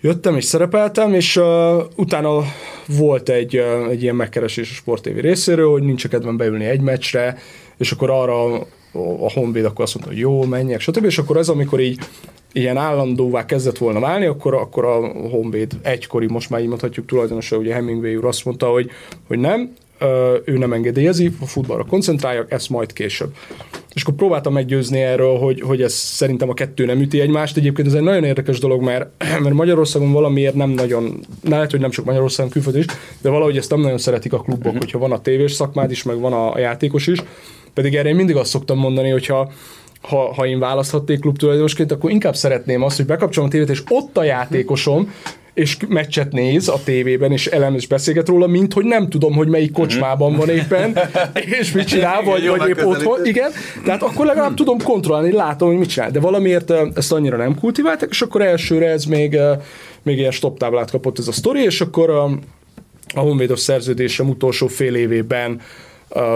jöttem 0.01 0.35
és 0.35 0.43
szerepeltem, 0.43 1.13
és 1.13 1.35
uh, 1.35 1.45
utána 1.95 2.43
volt 2.97 3.29
egy, 3.29 3.57
uh, 3.57 3.89
egy 3.89 4.01
ilyen 4.01 4.15
megkeresés 4.15 4.71
a 4.71 4.73
Sport 4.73 5.03
TV 5.03 5.17
részéről, 5.17 5.71
hogy 5.71 5.83
nincs 5.83 6.07
kedvem 6.07 6.37
beülni 6.37 6.65
egy 6.65 6.81
meccsre, 6.81 7.37
és 7.77 7.91
akkor 7.91 8.09
arra 8.09 8.67
a 8.91 9.31
Honvéd 9.31 9.65
akkor 9.65 9.83
azt 9.83 9.93
mondta, 9.93 10.13
hogy 10.13 10.21
jó, 10.21 10.43
menjek, 10.43 10.79
stb. 10.79 11.05
És 11.05 11.17
akkor 11.17 11.37
ez, 11.37 11.49
amikor 11.49 11.79
így 11.79 11.99
ilyen 12.51 12.77
állandóvá 12.77 13.45
kezdett 13.45 13.77
volna 13.77 13.99
válni, 13.99 14.25
akkor, 14.25 14.53
akkor 14.53 14.85
a 14.85 15.07
Honvéd 15.29 15.71
egykori, 15.81 16.27
most 16.27 16.49
már 16.49 16.61
így 16.61 16.67
mondhatjuk 16.67 17.05
tulajdonosa, 17.05 17.57
ugye 17.57 17.73
Hemingway 17.73 18.15
úr 18.15 18.25
azt 18.25 18.45
mondta, 18.45 18.67
hogy, 18.67 18.89
hogy 19.27 19.39
nem, 19.39 19.73
ő 20.45 20.57
nem 20.57 20.73
engedélyezi, 20.73 21.31
a 21.41 21.45
futballra 21.45 21.83
koncentráljak, 21.83 22.51
ezt 22.51 22.69
majd 22.69 22.93
később. 22.93 23.33
És 23.93 24.01
akkor 24.01 24.13
próbáltam 24.13 24.53
meggyőzni 24.53 24.99
erről, 24.99 25.37
hogy, 25.37 25.61
hogy 25.61 25.81
ez 25.81 25.93
szerintem 25.93 26.49
a 26.49 26.53
kettő 26.53 26.85
nem 26.85 26.99
üti 26.99 27.19
egymást. 27.19 27.57
Egyébként 27.57 27.87
ez 27.87 27.93
egy 27.93 28.01
nagyon 28.01 28.23
érdekes 28.23 28.59
dolog, 28.59 28.81
mert, 28.81 29.09
mert 29.43 29.53
Magyarországon 29.53 30.11
valamiért 30.11 30.55
nem 30.55 30.69
nagyon, 30.69 31.19
lehet, 31.43 31.71
hogy 31.71 31.79
nem 31.79 31.89
csak 31.89 32.05
Magyarországon 32.05 32.51
külföldön 32.51 32.81
is, 32.81 32.87
de 33.21 33.29
valahogy 33.29 33.57
ezt 33.57 33.69
nem 33.69 33.79
nagyon 33.79 33.97
szeretik 33.97 34.33
a 34.33 34.39
klubok, 34.39 34.65
uh-huh. 34.65 34.79
hogyha 34.79 34.99
van 34.99 35.11
a 35.11 35.21
tévés 35.21 35.51
szakmád 35.51 35.91
is, 35.91 36.03
meg 36.03 36.19
van 36.19 36.33
a, 36.33 36.53
a 36.53 36.59
játékos 36.59 37.07
is. 37.07 37.23
Pedig 37.79 37.95
erre 37.95 38.09
én 38.09 38.15
mindig 38.15 38.35
azt 38.35 38.49
szoktam 38.49 38.77
mondani, 38.77 39.09
hogyha 39.09 39.51
ha, 40.01 40.33
ha 40.33 40.45
én 40.45 40.59
választhatnék 40.59 41.19
klubtulajdonosként, 41.19 41.91
akkor 41.91 42.11
inkább 42.11 42.35
szeretném 42.35 42.81
azt, 42.83 42.97
hogy 42.97 43.05
bekapcsolom 43.05 43.49
a 43.49 43.51
tévét, 43.51 43.69
és 43.69 43.83
ott 43.89 44.17
a 44.17 44.23
játékosom, 44.23 45.13
és 45.53 45.77
meccset 45.87 46.31
néz 46.31 46.67
a 46.67 46.79
tévében, 46.83 47.31
és 47.31 47.47
elem 47.47 47.75
és 47.75 47.87
beszélget 47.87 48.27
róla, 48.27 48.47
mint 48.47 48.73
hogy 48.73 48.85
nem 48.85 49.09
tudom, 49.09 49.33
hogy 49.33 49.47
melyik 49.47 49.71
kocsmában 49.71 50.35
van 50.35 50.49
éppen, 50.49 50.97
és 51.59 51.71
mit 51.71 51.87
csinál, 51.87 52.23
vagy, 52.23 52.47
vagy 52.47 52.69
épp 52.69 52.83
otthon. 52.83 53.25
Igen, 53.25 53.51
tehát 53.85 54.03
akkor 54.03 54.25
legalább 54.25 54.53
tudom 54.53 54.81
kontrollálni, 54.83 55.31
látom, 55.31 55.69
hogy 55.69 55.77
mit 55.77 55.89
csinál. 55.89 56.11
De 56.11 56.19
valamiért 56.19 56.73
ezt 56.93 57.11
annyira 57.11 57.37
nem 57.37 57.55
kultiváltak, 57.55 58.09
és 58.09 58.21
akkor 58.21 58.41
elsőre 58.41 58.89
ez 58.89 59.05
még, 59.05 59.37
még 60.03 60.17
ilyen 60.17 60.31
stop 60.31 60.57
táblát 60.57 60.91
kapott 60.91 61.19
ez 61.19 61.27
a 61.27 61.31
sztori, 61.31 61.61
és 61.61 61.81
akkor 61.81 62.09
a, 62.09 62.23
a 63.15 63.19
Honvédos 63.19 63.59
szerződésem 63.59 64.29
utolsó 64.29 64.67
fél 64.67 64.95
évében 64.95 65.61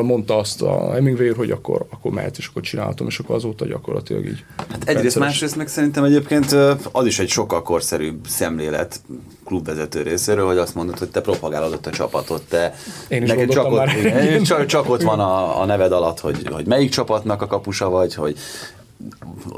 mondta 0.01 0.38
azt 0.38 0.62
a 0.62 0.92
Hemingway, 0.92 1.34
hogy 1.34 1.51
akkor, 1.51 1.86
akkor 1.89 2.12
mehet, 2.12 2.38
és 2.38 2.48
akkor 2.48 2.62
csinálhatom, 2.62 3.08
és 3.08 3.20
akkor 3.20 3.36
azóta 3.36 3.65
gyakorlatilag 3.65 4.25
így. 4.25 4.46
Hát 4.70 4.84
egyrészt, 4.86 5.20
másrészt 5.20 5.56
meg 5.56 5.68
szerintem 5.68 6.03
egyébként 6.03 6.51
az 6.92 7.06
is 7.06 7.20
egy 7.20 7.30
sokkal 7.30 7.62
korszerűbb 7.62 8.27
szemlélet 8.27 9.01
klubvezető 9.46 10.01
részéről, 10.01 10.46
hogy 10.46 10.58
azt 10.58 10.75
mondod, 10.75 10.98
hogy 10.98 11.10
te 11.10 11.22
propagálod 11.22 11.74
ott 11.74 11.86
a 11.86 11.92
csapatot, 11.92 12.44
te 12.50 12.74
Én 13.08 13.24
is 13.24 13.30
neked 13.30 13.50
csak 13.50 13.72
ott, 13.72 13.92
igen, 14.00 14.44
csak, 14.44 14.65
csak 14.65 14.89
ott 14.89 15.01
van 15.01 15.20
a, 15.20 15.62
a 15.62 15.65
neved 15.65 15.92
alatt, 15.92 16.20
hogy, 16.20 16.48
hogy 16.51 16.65
melyik 16.65 16.89
csapatnak 16.89 17.42
a 17.42 17.48
kapusa 17.48 17.89
vagy, 17.89 18.13
hogy 18.13 18.38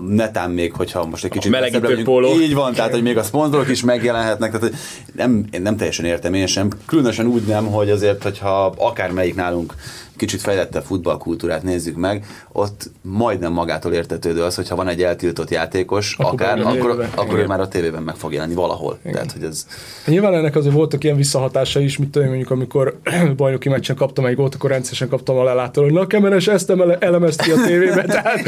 netán 0.08 0.52
még, 0.52 0.74
hogyha 0.74 1.06
most 1.06 1.24
egy 1.24 1.32
kicsit 1.32 1.52
melegítő 1.52 2.04
póló. 2.04 2.40
Így 2.40 2.54
van, 2.54 2.74
tehát 2.74 2.92
hogy 2.92 3.02
még 3.02 3.18
a 3.18 3.24
szponzorok 3.24 3.70
is 3.70 3.84
megjelenhetnek, 3.84 4.52
tehát 4.52 4.68
hogy 4.68 4.78
nem, 5.14 5.46
én 5.52 5.62
nem 5.62 5.78
teljesen 5.78 6.06
értem 6.06 6.34
én 6.34 6.48
sem, 6.48 6.70
különösen 6.86 7.26
úgy 7.26 7.44
nem, 7.44 7.66
hogy 7.66 7.90
azért, 7.90 8.24
hogyha 8.24 8.74
akármelyik 8.78 9.36
nálunk 9.36 9.74
kicsit 10.16 10.42
fejlettebb 10.42 10.84
futballkultúrát 10.84 11.64
nézzük 11.64 11.96
meg, 11.96 12.26
ott 12.52 12.92
majdnem 13.02 13.52
magától 13.52 13.94
értetődő 13.94 14.44
az, 14.44 14.56
hogyha 14.56 14.76
van 14.76 14.88
egy 14.88 15.04
eltiltott 15.04 15.50
játékos, 15.50 16.16
akkor 16.18 16.34
akár, 16.34 16.60
akkor, 16.60 17.08
akkor 17.16 17.40
ő 17.40 17.46
már 17.46 17.60
a 17.60 17.68
tévében 17.68 18.04
meg 18.04 18.16
fog 18.16 18.34
jelenni 18.34 18.54
valahol. 18.54 18.98
Igen. 19.02 19.14
Tehát, 19.14 19.32
hogy 19.32 19.44
ez... 19.44 19.68
Nyilván 20.06 20.34
ennek 20.34 20.56
azért 20.56 20.74
voltak 20.74 21.04
ilyen 21.04 21.16
visszahatása 21.16 21.80
is, 21.80 21.98
mint 21.98 22.12
tudom, 22.12 22.28
mondjuk 22.28 22.52
amikor 22.52 23.00
bajnoki 23.38 23.70
meccsen 23.70 23.96
kaptam 23.96 24.26
egy 24.26 24.36
gólt, 24.36 24.56
akkor 24.56 24.70
rendszeresen 24.70 25.10
kaptam 25.10 25.38
a 25.38 25.44
lelától, 25.44 25.84
hogy 25.84 25.94
na 25.94 26.08
kemeres, 26.08 26.48
ezt 26.48 26.70
elemezt 27.00 27.42
ki 27.42 27.52
a 27.52 27.56
tévébe, 27.66 28.04
tehát 28.04 28.48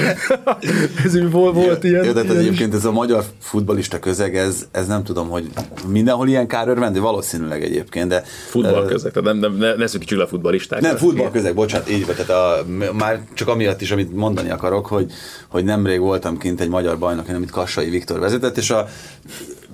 ez 1.06 1.32
volt, 1.32 1.56
volt 1.56 1.84
ilyen. 1.84 2.06
Jó, 2.06 2.12
tehát 2.12 2.30
ilyen 2.30 2.38
egyébként 2.38 2.74
ez 2.74 2.86
a 2.86 2.92
magyar 2.92 3.24
futbalista 3.40 4.00
közeg, 4.00 4.36
ez, 4.36 4.68
ez 4.72 4.88
nem 4.88 5.04
tudom, 5.04 5.30
hogy 5.30 5.50
mindenhol 5.88 6.28
ilyen 6.28 6.48
kárörvendő, 6.48 7.00
valószínűleg 7.00 7.64
egyébként, 7.64 8.08
de... 8.08 8.24
Futball 8.50 8.86
közeg, 8.86 9.12
tehát 9.12 9.28
nem, 9.28 9.38
nem, 9.38 9.58
ne, 9.58 9.76
ne 9.76 9.88
szükítsük 9.88 10.18
le 10.18 10.24
a 10.24 10.28
futballisták. 10.28 10.82
Nem, 10.82 10.96
futball 10.96 11.32
közeg, 11.32 11.54
bocsánat, 11.58 11.90
így 11.90 12.06
tehát 12.06 12.30
a, 12.30 12.66
már 12.94 13.22
csak 13.34 13.48
amiatt 13.48 13.82
is, 13.82 13.92
amit 13.92 14.16
mondani 14.16 14.50
akarok, 14.50 14.86
hogy, 14.86 15.12
hogy 15.48 15.64
nemrég 15.64 16.00
voltam 16.00 16.38
kint 16.38 16.62
egy 16.62 16.70
magyar 16.70 16.98
bajnok, 16.98 17.30
amit 17.30 17.52
Kassai 17.52 17.90
Viktor 17.90 18.20
vezetett, 18.20 18.58
és 18.58 18.70
a 18.70 18.88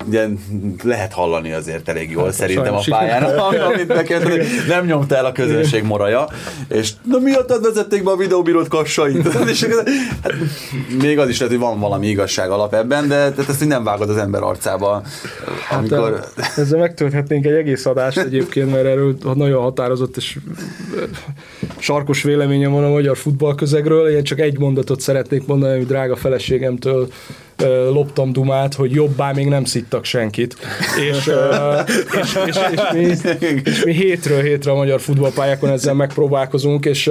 ugye 0.08 0.28
lehet 0.84 1.14
hallani 1.14 1.52
azért 1.52 1.90
elég 1.90 2.12
jól 2.12 2.24
hát, 2.24 2.34
szerintem 2.34 2.76
a 2.76 2.82
pályán, 2.90 3.24
ami, 3.40 3.58
amit 3.58 3.88
nekem 3.88 4.22
nem 4.68 4.86
nyomta 4.86 5.16
el 5.16 5.26
a 5.26 5.32
közönség 5.32 5.84
moraja, 5.84 6.28
és 6.70 6.92
na 7.04 7.20
miattad 7.20 7.64
vezették 7.64 8.04
be 8.04 8.12
a 8.12 8.16
videóbírót 8.16 8.68
kassait. 8.68 9.28
és, 9.50 9.66
hát, 10.24 10.34
még 11.02 11.20
az 11.20 11.30
is 11.30 11.40
lehet, 11.40 11.54
hogy 11.54 11.64
van 11.64 11.80
valami 11.80 12.08
igazság 12.08 12.50
alap 12.50 12.74
ebben, 12.74 13.08
de 13.08 13.32
tehát 13.32 13.50
ezt 13.50 13.68
nem 13.68 13.84
vágod 13.84 14.10
az 14.10 14.18
ember 14.18 14.42
arcába. 14.42 15.04
Hát, 15.68 15.80
amikor... 15.80 16.20
Hát, 16.38 16.58
ezzel 16.58 16.80
megtölthetnénk 16.80 17.46
egy 17.46 17.54
egész 17.54 17.86
adást 17.86 18.18
egyébként, 18.18 18.72
mert 18.72 18.86
erről 18.86 19.16
nagyon 19.34 19.62
határozott 19.62 20.18
és 20.18 20.38
sarkos 21.78 22.24
véleményem 22.24 22.72
van 22.72 22.84
a 22.84 22.90
magyar 22.90 23.18
futballközegről. 23.18 24.08
Én 24.08 24.24
csak 24.24 24.40
egy 24.40 24.60
mondatot 24.60 25.00
szeretnék 25.00 25.46
mondani, 25.46 25.78
hogy 25.78 25.88
drága 25.88 26.16
feleségemtől 26.16 27.08
loptam 27.92 28.34
dumát, 28.34 28.74
hogy 28.74 28.92
jobbá 28.92 29.32
még 29.32 29.48
nem 29.48 29.64
szittak 29.64 30.06
senkit. 30.06 30.56
És, 31.10 31.32
és, 32.22 32.38
és, 32.46 32.58
és, 32.72 32.82
mi, 32.92 33.62
és 33.64 33.84
mi 33.84 33.94
hétről 33.94 34.42
hétre 34.42 34.72
a 34.72 34.76
magyar 34.76 35.02
futballpályákon 35.02 35.70
ezzel 35.70 35.94
megpróbálkozunk, 35.94 36.86
és, 36.86 37.10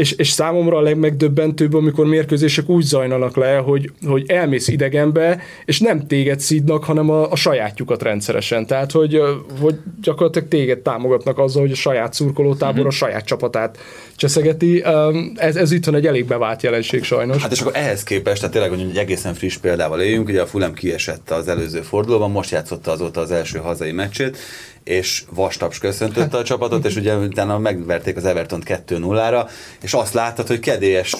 és, 0.00 0.12
és 0.12 0.30
számomra 0.30 0.76
a 0.76 0.80
legmegdöbbentőbb, 0.80 1.74
amikor 1.74 2.06
mérkőzések 2.06 2.68
úgy 2.68 2.84
zajlanak 2.84 3.36
le, 3.36 3.56
hogy, 3.56 3.90
hogy 4.06 4.30
elmész 4.30 4.68
idegenbe, 4.68 5.42
és 5.64 5.80
nem 5.80 6.06
téged 6.06 6.40
szídnak, 6.40 6.84
hanem 6.84 7.10
a, 7.10 7.30
a 7.30 7.36
sajátjukat 7.36 8.02
rendszeresen. 8.02 8.66
Tehát, 8.66 8.92
hogy, 8.92 9.20
hogy 9.60 9.74
gyakorlatilag 10.02 10.48
téged 10.48 10.78
támogatnak 10.78 11.38
azzal, 11.38 11.62
hogy 11.62 11.70
a 11.70 11.74
saját 11.74 12.12
szurkolótábor 12.12 12.86
a 12.86 12.90
saját 12.90 13.24
csapatát 13.24 13.78
cseszegeti. 14.16 14.84
Ez, 15.34 15.56
ez 15.56 15.72
itt 15.72 15.84
van 15.84 15.94
egy 15.94 16.06
elég 16.06 16.26
bevált 16.26 16.62
jelenség 16.62 17.04
sajnos. 17.04 17.42
Hát 17.42 17.52
és 17.52 17.60
akkor 17.60 17.76
ehhez 17.76 18.02
képest, 18.02 18.38
tehát 18.38 18.52
tényleg, 18.52 18.70
hogy 18.70 18.80
egy 18.80 18.96
egészen 18.96 19.34
friss 19.34 19.56
példával 19.56 20.00
éljünk, 20.00 20.28
ugye 20.28 20.40
a 20.40 20.46
Fulham 20.46 20.74
kiesett 20.74 21.30
az 21.30 21.48
előző 21.48 21.80
fordulóban, 21.80 22.30
most 22.30 22.50
játszotta 22.50 22.90
azóta 22.90 23.20
az 23.20 23.30
első 23.30 23.58
hazai 23.58 23.92
meccsét, 23.92 24.36
és 24.90 25.22
vastaps 25.34 25.78
köszöntötte 25.78 26.36
a 26.36 26.42
csapatot, 26.42 26.84
és 26.84 26.96
ugye 26.96 27.16
utána 27.16 27.58
megverték 27.58 28.16
az 28.16 28.24
Everton 28.24 28.62
2-0-ra, 28.64 29.50
és 29.82 29.92
azt 29.92 30.14
láttad, 30.14 30.46
hogy 30.46 30.60
kedélyes 30.60 31.14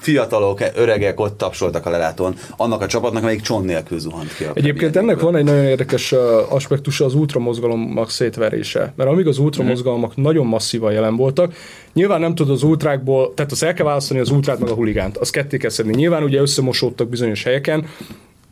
fiatalok, 0.00 0.60
öregek 0.74 1.20
ott 1.20 1.38
tapsoltak 1.38 1.86
a 1.86 1.90
lelátón 1.90 2.34
annak 2.56 2.80
a 2.80 2.86
csapatnak, 2.86 3.22
amelyik 3.22 3.40
cson 3.40 3.64
nélkül 3.64 3.98
zuhant 3.98 4.36
ki. 4.36 4.44
Egyébként 4.54 4.96
ennek 4.96 5.20
van 5.20 5.36
egy 5.36 5.44
nagyon 5.44 5.64
érdekes 5.64 6.14
aspektusa 6.48 7.04
az 7.04 7.14
ultramozgalomnak 7.14 8.10
szétverése, 8.10 8.92
mert 8.96 9.10
amíg 9.10 9.26
az 9.26 9.38
ultramozgalmak 9.38 10.20
mm. 10.20 10.22
nagyon 10.22 10.46
masszívan 10.46 10.92
jelen 10.92 11.16
voltak, 11.16 11.54
nyilván 11.92 12.20
nem 12.20 12.34
tud 12.34 12.50
az 12.50 12.62
ultrákból, 12.62 13.34
tehát 13.34 13.52
azt 13.52 13.62
el 13.62 13.74
kell 13.74 13.86
választani 13.86 14.20
az 14.20 14.30
ultrát 14.30 14.58
meg 14.58 14.68
a 14.68 14.74
huligánt, 14.74 15.16
azt 15.16 15.32
ketté 15.32 15.56
kell 15.56 15.70
szedni. 15.70 15.94
Nyilván 15.94 16.22
ugye 16.22 16.40
összemosódtak 16.40 17.08
bizonyos 17.08 17.42
helyeken, 17.42 17.86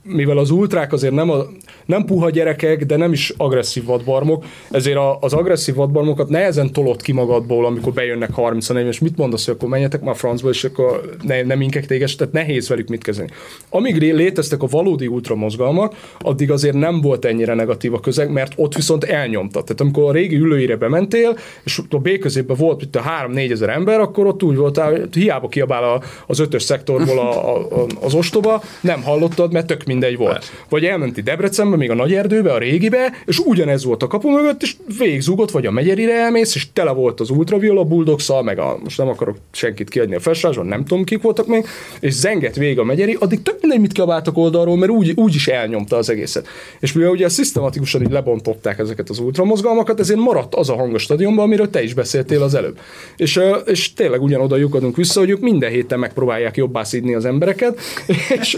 mivel 0.04 0.38
az 0.38 0.50
ultrák 0.50 0.92
azért 0.92 1.12
nem, 1.14 1.30
a, 1.30 1.46
nem 1.86 2.04
puha 2.04 2.30
gyerekek, 2.30 2.84
de 2.84 2.96
nem 2.96 3.12
is 3.12 3.32
agresszív 3.36 3.84
vadbarmok, 3.84 4.44
ezért 4.70 4.96
a, 4.96 5.18
az 5.20 5.32
agresszív 5.32 5.74
vadbarmokat 5.74 6.28
nehezen 6.28 6.72
tolott 6.72 7.02
ki 7.02 7.12
magadból, 7.12 7.66
amikor 7.66 7.92
bejönnek 7.92 8.32
30 8.32 8.68
40 8.68 8.86
és 8.86 8.98
mit 8.98 9.16
mondasz, 9.16 9.44
hogy 9.44 9.54
akkor 9.54 9.68
menjetek 9.68 10.02
már 10.02 10.16
francba, 10.16 10.48
és 10.48 10.64
akkor 10.64 11.16
ne, 11.22 11.42
nem 11.42 11.60
inkek 11.60 11.86
téges, 11.86 12.16
tehát 12.16 12.32
nehéz 12.32 12.68
velük 12.68 12.88
mit 12.88 13.02
kezdeni. 13.02 13.30
Amíg 13.70 14.12
léteztek 14.12 14.62
a 14.62 14.66
valódi 14.66 15.06
ultramozgalmak, 15.06 15.94
addig 16.18 16.50
azért 16.50 16.74
nem 16.74 17.00
volt 17.00 17.24
ennyire 17.24 17.54
negatív 17.54 17.94
a 17.94 18.00
közeg, 18.00 18.30
mert 18.30 18.52
ott 18.56 18.74
viszont 18.74 19.04
elnyomta. 19.04 19.62
Tehát 19.62 19.80
amikor 19.80 20.04
a 20.04 20.12
régi 20.12 20.36
ülőire 20.36 20.76
bementél, 20.76 21.38
és 21.64 21.80
a 21.90 21.98
B 21.98 22.18
középben 22.18 22.56
volt 22.56 22.82
itt 22.82 22.96
a 22.96 23.02
3-4 23.28 23.50
ezer 23.50 23.68
ember, 23.68 24.00
akkor 24.00 24.26
ott 24.26 24.42
úgy 24.42 24.56
voltál, 24.56 24.90
hogy 24.90 25.14
hiába 25.14 25.48
kiabál 25.48 26.02
az 26.26 26.38
ötös 26.38 26.62
szektorból 26.62 27.18
a, 27.18 27.56
a, 27.56 27.86
az 28.00 28.14
ostoba, 28.14 28.62
nem 28.80 29.02
hallottad, 29.02 29.52
mert 29.52 29.66
tök 29.66 29.84
mindegy 29.94 30.16
volt. 30.16 30.32
Persze. 30.32 30.52
Vagy 30.68 30.84
elmenti 30.84 31.20
Debrecenbe, 31.20 31.76
még 31.76 31.90
a 31.90 31.94
nagy 31.94 32.14
erdőbe, 32.14 32.52
a 32.52 32.58
régibe, 32.58 33.12
és 33.26 33.38
ugyanez 33.38 33.84
volt 33.84 34.02
a 34.02 34.06
kapu 34.06 34.30
mögött, 34.30 34.62
és 34.62 34.76
végzugott, 34.98 35.50
vagy 35.50 35.66
a 35.66 35.70
megyerire 35.70 36.14
elmész, 36.14 36.54
és 36.54 36.72
tele 36.72 36.90
volt 36.90 37.20
az 37.20 37.30
ultraviola 37.30 37.84
bulldogs 37.84 38.30
meg 38.42 38.58
a, 38.58 38.78
most 38.82 38.98
nem 38.98 39.08
akarok 39.08 39.36
senkit 39.52 39.88
kiadni 39.88 40.14
a 40.14 40.20
felsőházban, 40.20 40.66
nem 40.66 40.84
tudom 40.84 41.04
kik 41.04 41.22
voltak 41.22 41.46
még, 41.46 41.66
és 42.00 42.12
zenget 42.12 42.56
vég 42.56 42.78
a 42.78 42.84
megyeri, 42.84 43.16
addig 43.20 43.42
tök 43.42 43.60
mindegy, 43.60 43.80
mit 43.80 43.92
kiabáltak 43.92 44.36
oldalról, 44.36 44.76
mert 44.76 44.92
úgy, 44.92 45.12
úgy 45.16 45.34
is 45.34 45.48
elnyomta 45.48 45.96
az 45.96 46.10
egészet. 46.10 46.46
És 46.80 46.92
mivel 46.92 47.10
ugye 47.10 47.28
szisztematikusan 47.28 48.02
így 48.02 48.10
lebontották 48.10 48.78
ezeket 48.78 49.10
az 49.10 49.18
ultramozgalmakat, 49.18 50.00
ezért 50.00 50.18
maradt 50.18 50.54
az 50.54 50.70
a 50.70 50.74
hang 50.74 50.94
a 50.94 50.98
stadionban, 50.98 51.44
amiről 51.44 51.70
te 51.70 51.82
is 51.82 51.94
beszéltél 51.94 52.42
az 52.42 52.54
előbb. 52.54 52.78
És, 53.16 53.40
és 53.66 53.92
tényleg 53.92 54.22
ugyanoda 54.22 54.56
lyukadunk 54.56 54.96
vissza, 54.96 55.20
hogy 55.20 55.30
ők 55.30 55.40
minden 55.40 55.70
héten 55.70 55.98
megpróbálják 55.98 56.56
jobbá 56.56 56.82
szídni 56.84 57.14
az 57.14 57.24
embereket, 57.24 57.80
és, 58.40 58.56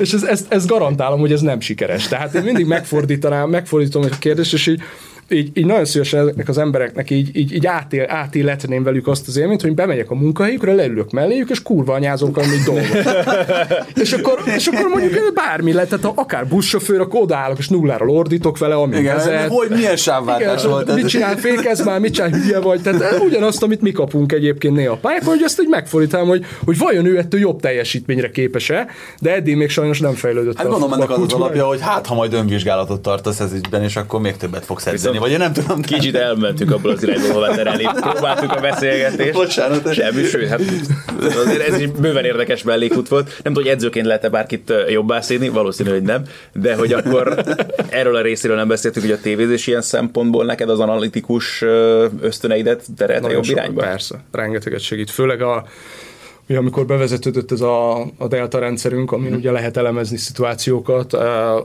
és 0.00 0.12
ez, 0.12 0.22
ez, 0.22 0.46
ez 0.48 0.66
garantálom, 0.78 1.20
hogy 1.20 1.32
ez 1.32 1.40
nem 1.40 1.60
sikeres. 1.60 2.08
Tehát 2.08 2.34
én 2.34 2.42
mindig 2.42 2.66
megfordítanám, 2.66 3.50
megfordítom 3.50 4.02
a 4.02 4.18
kérdést, 4.18 4.52
és 4.52 4.66
így 4.66 4.82
így, 5.30 5.50
így 5.54 5.66
nagyon 5.66 5.84
szívesen 5.84 6.20
ezeknek 6.20 6.48
az 6.48 6.58
embereknek 6.58 7.10
így, 7.10 7.36
így, 7.36 7.52
így 7.52 7.66
átél, 7.66 8.04
átéletném 8.08 8.82
velük 8.82 9.06
azt 9.06 9.28
az 9.28 9.36
élményt, 9.36 9.62
hogy 9.62 9.74
bemegyek 9.74 10.10
a 10.10 10.14
munkahelyükre, 10.14 10.74
leülök 10.74 11.10
melléjük, 11.10 11.50
és 11.50 11.62
kurva 11.62 11.94
anyázunk, 11.94 12.36
amit 12.36 12.64
dolgok. 12.64 12.86
és, 14.02 14.12
akkor, 14.12 14.42
és 14.56 14.66
akkor 14.66 14.88
mondjuk 14.88 15.34
bármi 15.34 15.72
lehet, 15.72 15.88
tehát 15.88 16.12
akár 16.14 16.46
buszsofőr, 16.46 17.00
akkor 17.00 17.22
odaállok, 17.22 17.58
és 17.58 17.68
nulláról 17.68 18.10
ordítok 18.10 18.58
vele, 18.58 18.74
ami 18.74 18.96
Igen, 18.96 19.16
vezet. 19.16 19.48
Hogy 19.48 19.68
milyen 19.70 19.96
sávváltás 19.96 20.60
Igen, 20.60 20.70
volt? 20.70 20.94
Mit 20.94 21.08
csinál, 21.08 21.36
fékez 21.36 21.84
már, 21.84 22.00
mit 22.00 22.12
csinál, 22.12 22.30
hülye 22.30 22.60
vagy. 22.60 22.80
Tehát 22.80 23.20
ugyanazt, 23.20 23.62
amit 23.62 23.80
mi 23.80 23.90
kapunk 23.92 24.32
egyébként 24.32 24.74
néha 24.74 24.92
a 24.92 24.96
pályákon, 24.96 25.28
hogy 25.28 25.42
ezt 25.42 25.58
egy 25.58 25.68
megfordítám, 25.68 26.26
hogy, 26.26 26.44
hogy 26.64 26.78
vajon 26.78 27.06
ő 27.06 27.18
ettől 27.18 27.40
jobb 27.40 27.60
teljesítményre 27.60 28.30
képes-e, 28.30 28.86
de 29.20 29.34
eddig 29.34 29.56
még 29.56 29.70
sajnos 29.70 30.00
nem 30.00 30.14
fejlődött. 30.14 30.56
Hát 30.56 30.68
gondolom 30.68 30.92
ennek 30.92 31.10
az, 31.10 31.22
az 31.22 31.32
alapja, 31.32 31.66
hogy 31.66 31.80
hát 31.80 32.06
ha 32.06 32.14
majd 32.14 32.32
önvizsgálatot 32.32 33.00
tartasz 33.00 33.40
ez 33.40 33.52
ügyben, 33.52 33.82
és 33.82 33.96
akkor 33.96 34.20
még 34.20 34.36
többet 34.36 34.64
fogsz 34.64 34.86
szerzni 35.18 35.28
vagy 35.28 35.30
én 35.30 35.38
nem 35.38 35.52
tudom. 35.52 35.82
Kicsit 35.82 36.14
elmentünk 36.14 36.72
abból 36.72 36.90
az 36.90 37.02
irányból, 37.02 37.30
hova 37.32 37.54
terelni. 37.54 37.84
Próbáltuk 38.00 38.52
a 38.52 38.60
beszélgetést. 38.60 39.32
Bocsánat. 39.32 39.94
Semmi, 39.94 40.22
sőt, 40.22 40.48
hát 40.48 40.60
azért 41.20 41.68
ez 41.68 41.80
is 41.80 41.86
bőven 41.86 42.24
érdekes 42.24 42.62
mellékút 42.62 43.08
volt. 43.08 43.24
Nem 43.26 43.52
tudom, 43.52 43.62
hogy 43.62 43.72
edzőként 43.72 44.06
lehet-e 44.06 44.28
bárkit 44.28 44.72
jobbá 44.88 45.20
szédni, 45.20 45.48
valószínű, 45.48 45.90
hogy 45.90 46.02
nem, 46.02 46.22
de 46.52 46.74
hogy 46.74 46.92
akkor 46.92 47.44
erről 47.88 48.16
a 48.16 48.22
részéről 48.22 48.56
nem 48.56 48.68
beszéltük, 48.68 49.02
hogy 49.02 49.12
a 49.12 49.20
tévézés 49.20 49.66
ilyen 49.66 49.82
szempontból 49.82 50.44
neked 50.44 50.70
az 50.70 50.80
analitikus 50.80 51.62
ösztöneidet 52.20 52.84
terelte 52.96 53.30
jobb 53.30 53.44
irányba? 53.44 53.80
Persze, 53.80 54.20
rengeteget 54.32 54.80
segít. 54.80 55.10
Főleg 55.10 55.42
a 55.42 55.64
ugye, 56.48 56.58
amikor 56.58 56.86
bevezetődött 56.86 57.52
ez 57.52 57.60
a, 57.60 58.00
a 58.00 58.26
delta 58.28 58.58
rendszerünk, 58.58 59.12
amin 59.12 59.32
mm. 59.32 59.34
ugye 59.34 59.50
lehet 59.50 59.76
elemezni 59.76 60.16
szituációkat, 60.16 61.12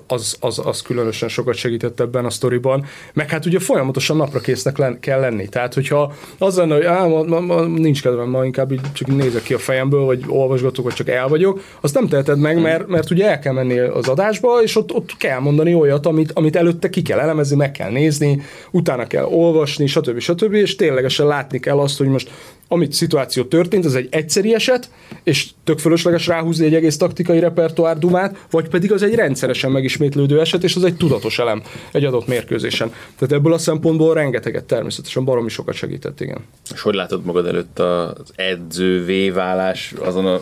az, 0.08 0.38
az, 0.40 0.62
az 0.66 0.82
különösen 0.82 1.30
sokat 1.30 1.56
segített 1.56 2.00
ebben 2.00 2.26
a 2.26 2.30
sztoriban, 2.30 2.86
meg 3.14 3.30
hát 3.30 3.46
ugye 3.46 3.60
folyamatosan 3.60 4.18
napra 4.18 4.40
késznek 4.40 4.78
len, 4.78 5.00
kell 5.00 5.20
lenni. 5.20 5.48
Tehát, 5.48 5.74
hogyha 5.74 6.14
az 6.38 6.58
lenne, 6.58 6.76
hogy 6.76 6.84
á, 6.84 7.06
ma, 7.06 7.24
ma, 7.24 7.40
ma, 7.40 7.62
nincs 7.62 8.02
kedvem, 8.02 8.30
ma 8.30 8.46
inkább 8.46 8.72
így 8.72 8.82
csak 8.94 9.08
nézek 9.08 9.44
ki 9.44 9.54
a 9.54 9.58
fejemből, 9.58 10.06
vagy 10.06 10.24
olvasgatok, 10.28 10.86
vagy 10.86 10.94
csak 10.94 11.10
el 11.10 11.28
vagyok, 11.28 11.62
azt 11.82 11.94
nem 11.94 12.08
teheted 12.08 12.40
meg, 12.40 12.62
mert, 12.62 12.88
mert 12.88 13.12
ugye 13.12 13.30
el 13.30 13.40
kell 13.40 13.54
menni 13.54 13.80
az 13.80 14.08
adásba, 14.08 14.62
és 14.64 14.76
ott, 14.76 14.94
ott 14.94 15.18
kell 15.18 15.40
mondani 15.40 15.74
olyat, 15.74 16.06
amit, 16.06 16.32
amit 16.32 16.56
előtte 16.56 16.90
ki 16.90 17.02
kell 17.02 17.20
elemezni, 17.20 17.56
meg 17.56 17.72
kell 17.72 17.92
nézni, 17.92 18.42
utána 18.72 19.08
kell 19.08 19.26
olvasni, 19.26 19.88
stb. 19.88 20.20
stb. 20.20 20.54
és 20.54 20.76
ténylegesen 20.76 21.28
látni 21.28 21.60
kell 21.60 21.80
azt, 21.80 21.98
hogy 21.98 22.08
most 22.08 22.30
amit 22.68 22.94
szituáció 22.94 23.44
történt, 23.44 23.86
az 23.86 23.96
egy 23.96 24.08
egyszeri 24.12 24.54
eset, 24.54 24.90
és 25.24 25.50
tök 25.64 25.80
fölösleges 25.80 26.28
ráhúzni 26.28 26.66
egy 26.66 26.76
egész 26.76 26.98
taktikai 26.98 27.40
repertoár 27.40 27.98
dumát, 27.98 28.46
vagy 28.50 28.70
pedig 28.70 28.92
az 28.92 29.04
egy 29.04 29.16
rendszeresen 29.16 29.72
megismétlődő 29.72 30.40
eset, 30.40 30.64
és 30.64 30.76
az 30.76 30.84
egy 30.84 30.96
tudatos 30.96 31.40
elem 31.40 31.62
egy 31.92 32.06
adott 32.06 32.28
mérkőzésen. 32.28 32.92
Tehát 33.18 33.34
ebből 33.34 33.54
a 33.54 33.58
szempontból 33.58 34.14
rengeteget 34.14 34.64
természetesen 34.64 35.26
baromi 35.26 35.50
sokat 35.50 35.76
segített, 35.76 36.22
igen. 36.22 36.40
És 36.74 36.82
hogy 36.82 36.94
látod 36.94 37.26
magad 37.26 37.48
előtt 37.48 37.80
az 37.80 38.32
edzővé 38.36 39.30
válás 39.30 39.94
azon 40.00 40.26
az 40.26 40.42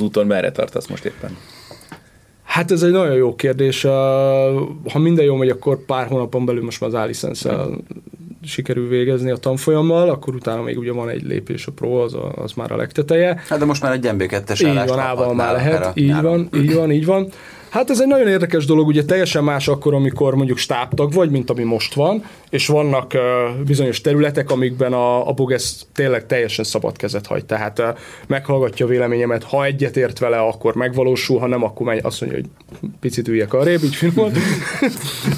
úton, 0.00 0.26
merre 0.26 0.52
tartasz 0.52 0.86
most 0.86 1.04
éppen? 1.04 1.36
Hát 2.50 2.70
ez 2.70 2.82
egy 2.82 2.90
nagyon 2.90 3.14
jó 3.14 3.34
kérdés. 3.34 3.82
Ha 4.92 4.98
minden 4.98 5.24
jó 5.24 5.36
megy, 5.36 5.48
akkor 5.48 5.84
pár 5.84 6.06
hónapon 6.06 6.44
belül 6.44 6.62
most 6.64 6.80
már 6.80 6.90
az 6.90 6.96
alicense 6.96 7.66
sikerül 8.44 8.88
végezni 8.88 9.30
a 9.30 9.36
tanfolyammal, 9.36 10.08
akkor 10.08 10.34
utána 10.34 10.62
még 10.62 10.78
ugye 10.78 10.92
van 10.92 11.08
egy 11.08 11.22
lépés 11.22 11.66
a 11.66 11.72
pro, 11.72 12.02
az, 12.02 12.14
a, 12.14 12.32
az 12.36 12.52
már 12.52 12.72
a 12.72 12.76
legteteje. 12.76 13.42
Hát 13.48 13.58
de 13.58 13.64
most 13.64 13.82
már 13.82 13.92
egy 13.92 14.08
MB2-es 14.12 14.60
Így 14.60 14.88
van, 15.16 15.36
már 15.36 15.52
lehet, 15.52 15.90
így 15.94 16.20
van, 16.20 16.48
így 16.54 16.74
van, 16.74 16.92
így 16.92 17.06
van. 17.06 17.28
Hát 17.70 17.90
ez 17.90 18.00
egy 18.00 18.06
nagyon 18.06 18.28
érdekes 18.28 18.64
dolog, 18.64 18.86
ugye 18.86 19.04
teljesen 19.04 19.44
más 19.44 19.68
akkor, 19.68 19.94
amikor 19.94 20.34
mondjuk 20.34 20.58
stábtag 20.58 21.12
vagy, 21.12 21.30
mint 21.30 21.50
ami 21.50 21.62
most 21.62 21.94
van, 21.94 22.24
és 22.48 22.66
vannak 22.66 23.12
uh, 23.14 23.64
bizonyos 23.66 24.00
területek, 24.00 24.50
amikben 24.50 24.92
a, 24.92 25.28
a 25.28 25.32
Boges 25.32 25.74
tényleg 25.94 26.26
teljesen 26.26 26.64
szabad 26.64 26.96
kezet 26.96 27.26
hagy. 27.26 27.44
Tehát 27.44 27.78
uh, 27.78 27.86
meghallgatja 28.26 28.86
a 28.86 28.88
véleményemet, 28.88 29.44
ha 29.44 29.64
egyetért 29.64 30.18
vele, 30.18 30.38
akkor 30.38 30.74
megvalósul, 30.74 31.38
ha 31.38 31.46
nem, 31.46 31.64
akkor 31.64 31.86
megy, 31.86 32.00
azt 32.02 32.20
mondja, 32.20 32.38
hogy 32.38 32.48
picit 33.00 33.28
üljek 33.28 33.54
arrébb, 33.54 33.82
így 33.82 33.94
finom 33.94 34.32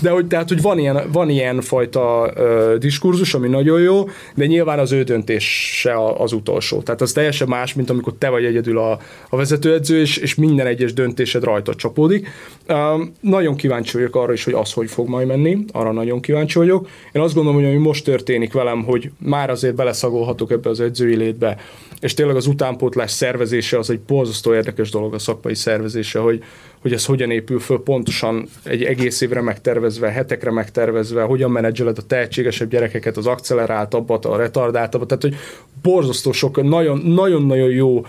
De 0.03 0.11
hogy, 0.11 0.27
tehát, 0.27 0.49
hogy 0.49 0.63
van 0.63 0.79
ilyen, 0.79 1.03
van 1.13 1.29
ilyen 1.29 1.61
fajta 1.61 2.33
uh, 2.37 2.75
diskurzus, 2.75 3.35
ami 3.35 3.49
nagyon 3.49 3.81
jó, 3.81 4.05
de 4.35 4.47
nyilván 4.47 4.79
az 4.79 4.93
ő 4.93 5.03
döntése 5.03 6.07
az 6.19 6.33
utolsó. 6.33 6.83
Tehát 6.83 7.01
az 7.01 7.13
teljesen 7.13 7.49
más, 7.49 7.75
mint 7.75 7.91
amikor 7.91 8.13
te 8.19 8.29
vagy 8.29 8.45
egyedül 8.45 8.79
a, 8.79 8.99
a 9.29 9.37
vezetőedző, 9.37 10.01
és, 10.01 10.17
és 10.17 10.35
minden 10.35 10.67
egyes 10.67 10.93
döntésed 10.93 11.45
rajta 11.45 11.75
csapódik 11.75 12.21
Um, 12.69 13.13
nagyon 13.21 13.57
kíváncsi 13.57 13.97
vagyok 13.97 14.17
arra 14.17 14.33
is, 14.33 14.45
hogy 14.45 14.55
az 14.55 14.73
hogy 14.73 14.91
fog 14.91 15.09
majd 15.09 15.27
menni, 15.27 15.65
arra 15.73 15.93
nagyon 15.93 16.21
kíváncsi 16.21 16.59
vagyok. 16.59 16.89
Én 17.13 17.23
azt 17.23 17.35
gondolom, 17.35 17.61
hogy 17.61 17.69
ami 17.69 17.79
most 17.79 18.05
történik 18.05 18.53
velem, 18.53 18.85
hogy 18.85 19.11
már 19.19 19.51
azért 19.51 19.75
beleszagolhatok 19.75 20.51
ebbe 20.51 20.71
az 20.71 20.81
edzői 20.81 21.17
létbe, 21.17 21.57
és 22.01 22.15
tényleg 22.15 22.37
az 22.37 22.47
utánpótlás 22.47 23.11
szervezése 23.11 23.79
az 23.79 23.91
egy 23.91 24.01
borzasztó 24.01 24.55
érdekes 24.55 24.91
dolog 24.91 25.15
a 25.15 25.19
szakmai 25.19 25.55
szervezése, 25.55 26.19
hogy, 26.19 26.43
hogy 26.83 26.93
ez 26.93 27.05
hogyan 27.05 27.31
épül 27.31 27.61
föl 27.61 27.83
pontosan 27.83 28.49
egy 28.63 28.83
egész 28.83 29.21
évre 29.21 29.41
megtervezve, 29.41 30.09
hetekre 30.09 30.51
megtervezve, 30.51 31.23
hogyan 31.23 31.51
menedzseled 31.51 31.99
a 31.99 32.03
tehetségesebb 32.03 32.71
gyerekeket, 32.71 33.17
az 33.17 33.27
akceleráltabbat, 33.27 34.25
a 34.25 34.37
retardáltabbat, 34.37 35.09
tehát 35.09 35.23
hogy 35.23 35.35
borzasztó 35.83 36.33
sok, 36.33 36.63
nagyon-nagyon 37.03 37.71
jó 37.71 38.07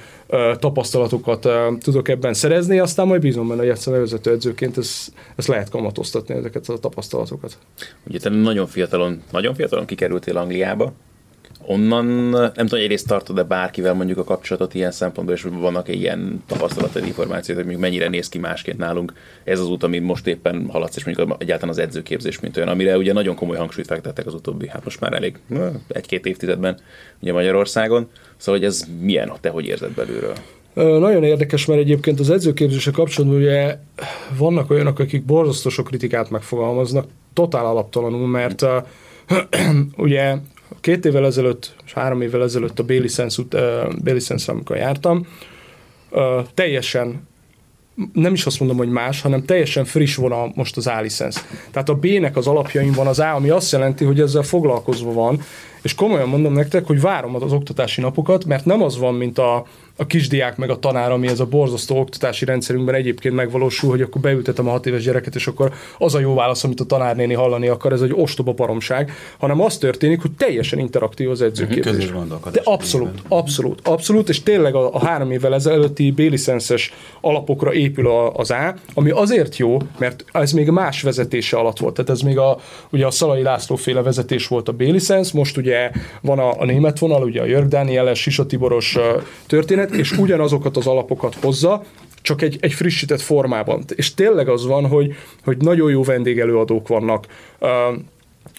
tapasztalatokat 0.60 1.50
tudok 1.80 2.08
ebben 2.08 2.34
szerezni, 2.34 2.80
aztán 2.80 3.08
majd 3.08 3.22
bízom 3.22 3.48
benne, 3.48 3.60
hogy 3.60 3.70
egyszer 3.70 4.00
vezető 4.00 4.32
edzőként 4.32 4.77
ez, 4.77 5.08
ez 5.36 5.48
lehet 5.48 5.70
kamatoztatni 5.70 6.36
ezeket 6.36 6.70
a 6.70 6.77
tapasztalatokat. 6.77 7.58
Ugye 8.08 8.20
te 8.20 8.30
nagyon 8.30 8.68
fiatalon, 8.68 9.22
nagyon 9.32 9.53
fiatalon 9.56 9.86
kikerültél 9.86 10.38
Angliába, 10.38 10.94
onnan 11.65 12.05
nem 12.29 12.67
tudom, 12.67 12.79
egyrészt 12.79 13.08
tartod-e 13.08 13.43
bárkivel 13.43 13.93
mondjuk 13.93 14.17
a 14.17 14.24
kapcsolatot 14.24 14.74
ilyen 14.74 14.91
szempontból, 14.91 15.36
és 15.36 15.48
vannak 15.51 15.89
-e 15.89 15.93
ilyen 15.93 16.43
tapasztalatod, 16.48 17.05
információt, 17.05 17.63
hogy 17.63 17.77
mennyire 17.77 18.10
néz 18.10 18.29
ki 18.29 18.38
másként 18.38 18.77
nálunk 18.77 19.13
ez 19.43 19.60
az 19.60 19.67
út, 19.67 19.84
ami 19.84 20.00
most 20.00 20.27
éppen 20.27 20.67
haladsz, 20.72 20.96
és 20.96 21.05
mondjuk 21.05 21.41
egyáltalán 21.41 21.74
az 21.74 21.79
edzőképzés, 21.79 22.39
mint 22.39 22.58
olyan, 22.58 22.70
amire 22.70 22.98
ugye 22.98 23.13
nagyon 23.13 23.36
komoly 23.36 23.58
hangsúlyt 23.58 23.88
fektettek 23.88 24.25
az 24.25 24.34
utóbbi, 24.34 24.67
hát 24.67 24.84
most 24.84 25.00
már 25.00 25.13
elég 25.13 25.39
egy-két 25.88 26.25
évtizedben 26.25 26.79
ugye 27.22 27.34
Magyarországon. 27.34 28.10
Szóval, 28.38 28.60
hogy 28.60 28.70
ez 28.70 28.88
milyen, 29.00 29.32
te 29.41 29.50
hogy 29.50 29.65
érzed 29.65 29.91
belülről? 29.91 30.36
Nagyon 30.74 31.24
érdekes, 31.24 31.65
mert 31.65 31.79
egyébként 31.79 32.20
az 32.20 32.29
edzőképzése 32.29 32.91
kapcsolatban 32.91 33.39
ugye 33.39 33.77
vannak 34.38 34.70
olyanok, 34.70 35.00
akik 35.00 35.25
borzasztó 35.25 35.70
sok 35.70 35.88
kritikát 35.88 36.29
megfogalmaznak, 36.29 37.08
totál 37.34 37.65
alaptalanul, 37.65 38.27
mert 38.27 38.65
ugye 39.98 40.36
két 40.82 41.06
évvel 41.06 41.25
ezelőtt, 41.25 41.75
és 41.86 41.94
három 41.94 42.22
évvel 42.22 42.44
ezelőtt 42.44 42.80
a 42.80 42.84
B-licensz, 42.84 43.38
uh, 43.38 44.44
amikor 44.46 44.75
jártam, 44.75 45.27
teljesen 46.53 47.27
nem 48.13 48.34
is 48.34 48.46
azt 48.46 48.60
mondom, 48.60 48.77
hogy 48.77 48.89
más, 48.89 49.22
hanem 49.22 49.46
teljesen 49.46 49.86
friss 49.86 50.15
vonal 50.15 50.51
most 50.56 50.77
az 50.77 50.88
A-licensz. 50.88 51.46
Tehát 51.72 51.89
a 51.89 51.96
B-nek 51.96 52.38
az 52.38 52.48
alapjain 52.48 52.92
van 52.92 53.08
az 53.08 53.20
A, 53.20 53.34
ami 53.34 53.50
azt 53.50 53.72
jelenti, 53.72 54.06
hogy 54.06 54.20
ezzel 54.20 54.42
foglalkozva 54.44 55.12
van, 55.12 55.42
és 55.84 55.96
komolyan 55.96 56.30
mondom 56.30 56.54
nektek, 56.54 56.86
hogy 56.86 57.02
várom 57.02 57.36
az 57.36 57.52
oktatási 57.52 58.02
napokat, 58.02 58.46
mert 58.46 58.66
nem 58.66 58.82
az 58.82 58.98
van, 58.98 59.13
mint 59.13 59.38
a, 59.38 59.66
a 59.98 60.06
kisdiák 60.06 60.58
meg 60.58 60.70
a 60.70 60.80
tanár, 60.80 61.12
ami 61.12 61.28
ez 61.28 61.40
a 61.40 61.46
borzasztó 61.46 62.00
oktatási 62.00 62.46
rendszerünkben 62.46 62.96
egyébként 62.96 63.36
megvalósul, 63.36 63.90
hogy 63.90 64.02
akkor 64.02 64.22
beültetem 64.22 64.68
a 64.68 64.72
hat 64.72 64.86
éves 64.86 65.04
gyereket, 65.04 65.36
és 65.36 65.48
akkor 65.48 65.74
az 65.98 66.16
a 66.16 66.20
jó 66.20 66.34
válasz, 66.34 66.63
amit 66.63 66.80
a 66.80 66.86
tanárnéni 66.86 67.34
hallani 67.34 67.68
akar, 67.68 67.92
ez 67.92 68.02
egy 68.02 68.13
ostoba 68.16 68.52
baromság, 68.54 69.12
hanem 69.38 69.62
az 69.62 69.78
történik, 69.78 70.22
hogy 70.22 70.32
teljesen 70.32 70.80
interaktív 70.80 71.30
az 71.30 71.42
edzőképzés. 71.42 72.12
De 72.52 72.62
abszolút, 72.63 73.22
abszolút, 73.28 73.88
abszolút, 73.88 74.30
és 74.30 74.44
tényleg 74.44 74.75
a, 74.75 74.94
a 74.94 75.06
három 75.06 75.32
évvel 75.32 75.54
ezelőtti 75.54 76.12
B-licenszes 76.12 76.94
alapokra 77.22 77.74
épül 77.74 78.08
a, 78.08 78.34
az 78.34 78.52
A, 78.52 78.75
ami 78.94 79.10
azért 79.10 79.58
jó, 79.58 79.78
mert 79.98 80.25
ez 80.32 80.52
még 80.52 80.70
más 80.70 81.02
vezetése 81.02 81.58
alatt 81.58 81.80
volt. 81.80 81.94
Tehát 81.94 82.12
ez 82.12 82.22
még 82.22 82.38
a, 82.38 82.60
ugye 82.90 83.06
a 83.06 83.12
Szalai 83.12 83.42
László 83.42 83.75
féle 83.75 84.02
vezetés 84.02 84.48
volt 84.48 84.68
a 84.68 84.72
B-licensz, 84.72 85.32
most 85.32 85.58
ugye 85.58 85.73
van 86.22 86.39
a, 86.39 86.60
a 86.60 86.65
német 86.65 87.00
vonal, 87.00 87.24
ugye 87.24 87.42
a 87.42 87.46
Jörg 87.46 87.68
Dánieles, 87.68 88.22
Sisa 88.22 88.46
Tiboros 88.46 88.98
történet, 89.48 89.92
és 89.92 90.18
ugyanazokat 90.18 90.77
az 90.77 90.88
alapokat 90.88 91.36
hozza, 91.42 91.84
csak 92.22 92.42
egy, 92.42 92.58
egy 92.60 92.74
frissített 92.74 93.22
formában. 93.22 93.84
És 93.96 94.13
tényleg 94.13 94.50
az 94.50 94.65
van, 94.65 94.88
hogy, 94.88 95.13
hogy 95.44 95.58
nagyon 95.58 95.89
jó 95.89 96.03
vendégelőadók 96.03 96.88
vannak, 96.88 97.25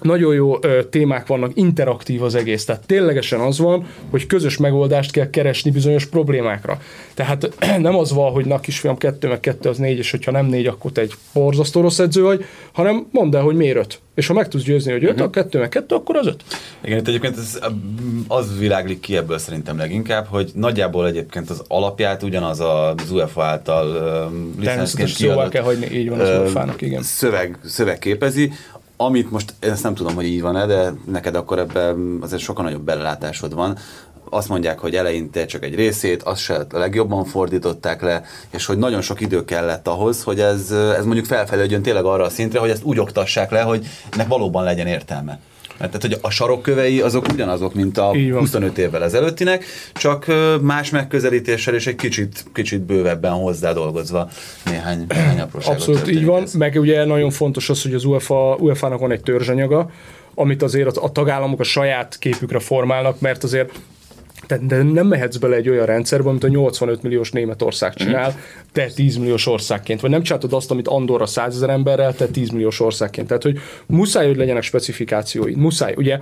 nagyon 0.01 0.35
jó 0.35 0.57
ö, 0.61 0.85
témák 0.85 1.27
vannak, 1.27 1.51
interaktív 1.55 2.23
az 2.23 2.35
egész. 2.35 2.65
Tehát 2.65 2.87
ténylegesen 2.87 3.41
az 3.41 3.59
van, 3.59 3.87
hogy 4.11 4.27
közös 4.27 4.57
megoldást 4.57 5.11
kell 5.11 5.31
keresni 5.31 5.71
bizonyos 5.71 6.07
problémákra. 6.07 6.81
Tehát 7.15 7.55
nem 7.79 7.97
az 7.97 8.13
van, 8.13 8.33
hogy 8.33 8.47
na 8.47 8.61
kisfiam, 8.61 8.97
kettő 8.97 9.29
meg 9.29 9.41
kettő 9.41 9.69
az 9.69 9.79
négy, 9.79 9.99
és 9.99 10.11
hogyha 10.11 10.31
nem 10.31 10.47
négy, 10.47 10.67
akkor 10.67 10.93
te 10.93 11.01
egy 11.01 11.13
borzasztó 11.33 11.81
rossz 11.81 11.99
edző 11.99 12.23
vagy, 12.23 12.45
hanem 12.73 13.07
mondd 13.11 13.37
el, 13.37 13.43
hogy 13.43 13.57
miért 13.57 13.77
öt. 13.77 14.01
És 14.15 14.27
ha 14.27 14.35
meg 14.35 14.49
tudsz 14.49 14.65
győzni, 14.65 14.93
hogy 14.93 15.05
öt, 15.05 15.11
uh-huh. 15.11 15.27
a 15.27 15.31
kettő 15.31 15.59
meg 15.59 15.69
kettő, 15.69 15.95
akkor 15.95 16.17
az 16.17 16.27
öt. 16.27 16.45
Igen, 16.81 16.99
itt 16.99 17.09
egyébként 17.09 17.37
ez, 17.37 17.59
az 18.29 18.59
világlik 18.59 19.01
ki 19.01 19.17
ebből 19.17 19.39
szerintem 19.39 19.79
leginkább, 19.79 20.27
hogy 20.27 20.51
nagyjából 20.55 21.07
egyébként 21.07 21.51
az 21.51 21.63
alapját 21.69 22.23
ugyanaz 22.23 22.61
az 22.61 23.11
UEFA 23.11 23.45
által 23.45 23.89
uh, 23.89 24.61
licenszként 24.61 25.13
kiadott 25.13 25.51
kell 25.51 25.63
hagyni, 25.63 25.87
így 25.87 26.09
van 26.09 26.21
az 26.21 26.29
UEFA-nak, 26.29 26.83
igen. 26.83 27.03
Szöveg, 27.03 27.59
szöveg 27.65 27.99
képezi, 27.99 28.53
amit 28.97 29.31
most, 29.31 29.55
ezt 29.59 29.83
nem 29.83 29.95
tudom, 29.95 30.15
hogy 30.15 30.25
így 30.25 30.41
van-e, 30.41 30.67
de 30.67 30.93
neked 31.07 31.35
akkor 31.35 31.59
ebben 31.59 32.19
azért 32.21 32.43
sokkal 32.43 32.65
nagyobb 32.65 32.85
belelátásod 32.85 33.55
van, 33.55 33.79
azt 34.31 34.49
mondják, 34.49 34.79
hogy 34.79 34.95
eleinte 34.95 35.47
csak 35.47 35.65
egy 35.65 35.75
részét, 35.75 36.23
azt 36.23 36.41
se 36.41 36.55
a 36.55 36.79
legjobban 36.79 37.25
fordították 37.25 38.03
le, 38.03 38.25
és 38.51 38.67
hogy 38.67 38.79
nagyon 38.79 39.01
sok 39.01 39.21
idő 39.21 39.45
kellett 39.45 39.89
ahhoz, 39.89 40.23
hogy 40.23 40.41
ez, 40.41 40.71
ez 40.71 41.05
mondjuk 41.05 41.27
felfelé 41.27 41.79
tényleg 41.79 42.05
arra 42.05 42.25
a 42.25 42.31
szintre, 42.31 42.59
hogy 42.59 42.71
ezt 42.71 42.85
úgy 42.85 42.99
oktassák 42.99 43.51
le, 43.51 43.61
hogy 43.61 43.87
ennek 44.11 44.29
valóban 44.29 44.65
legyen 44.65 44.87
értelme. 44.87 45.39
Mert 45.79 45.91
tehát, 45.91 46.07
hogy 46.07 46.19
a 46.23 46.31
sarokkövei 46.31 47.01
azok 47.01 47.27
ugyanazok, 47.33 47.75
mint 47.75 47.99
a 47.99 48.13
25 48.39 48.79
évvel 48.79 49.05
ezelőttinek, 49.05 49.65
csak 49.95 50.27
más 50.61 50.91
megközelítéssel 50.91 51.75
és 51.75 51.87
egy 51.87 51.95
kicsit, 51.95 52.45
kicsit 52.53 52.81
bővebben 52.81 53.33
hozzádolgozva 53.33 54.29
néhány, 54.65 55.05
néhány 55.09 55.41
apróságot. 55.41 55.77
Abszolút 55.77 56.11
így 56.11 56.25
van, 56.25 56.43
ez. 56.43 56.53
meg 56.53 56.75
ugye 56.75 57.05
nagyon 57.05 57.31
fontos 57.31 57.71
az, 57.71 57.83
hogy 57.83 57.95
az 57.95 58.05
UEFA, 58.05 58.57
UEFA-nak 58.61 58.99
van 58.99 59.11
egy 59.11 59.21
törzsanyaga, 59.21 59.91
amit 60.35 60.63
azért 60.63 60.97
a 60.97 61.13
tagállamok 61.13 61.61
a 61.61 61.65
saját 61.65 62.19
képükre 62.19 62.59
formálnak, 62.59 63.21
mert 63.21 63.45
azért 63.45 63.73
tehát 64.47 64.67
de 64.67 64.83
nem 64.83 65.07
mehetsz 65.07 65.37
bele 65.37 65.57
egy 65.57 65.69
olyan 65.69 65.87
rendszerbe, 65.87 66.29
amit 66.29 66.45
a 66.45 66.49
85 66.49 67.03
milliós 67.03 67.31
Németország 67.31 67.95
csinál, 67.95 68.31
mm. 68.31 68.41
te 68.73 68.87
10 68.95 69.17
milliós 69.17 69.47
országként. 69.47 70.01
Vagy 70.01 70.11
nem 70.11 70.23
csináltad 70.23 70.53
azt, 70.53 70.71
amit 70.71 70.89
Andorra 70.89 71.27
100 71.27 71.55
ezer 71.55 71.71
emberrel, 71.71 72.15
te 72.15 72.27
10 72.27 72.51
milliós 72.51 72.81
országként. 72.81 73.27
Tehát, 73.27 73.43
hogy 73.43 73.59
muszáj, 73.87 74.27
hogy 74.27 74.37
legyenek 74.37 74.63
specifikációi. 74.63 75.55
Muszáj. 75.55 75.95
Ugye 75.97 76.19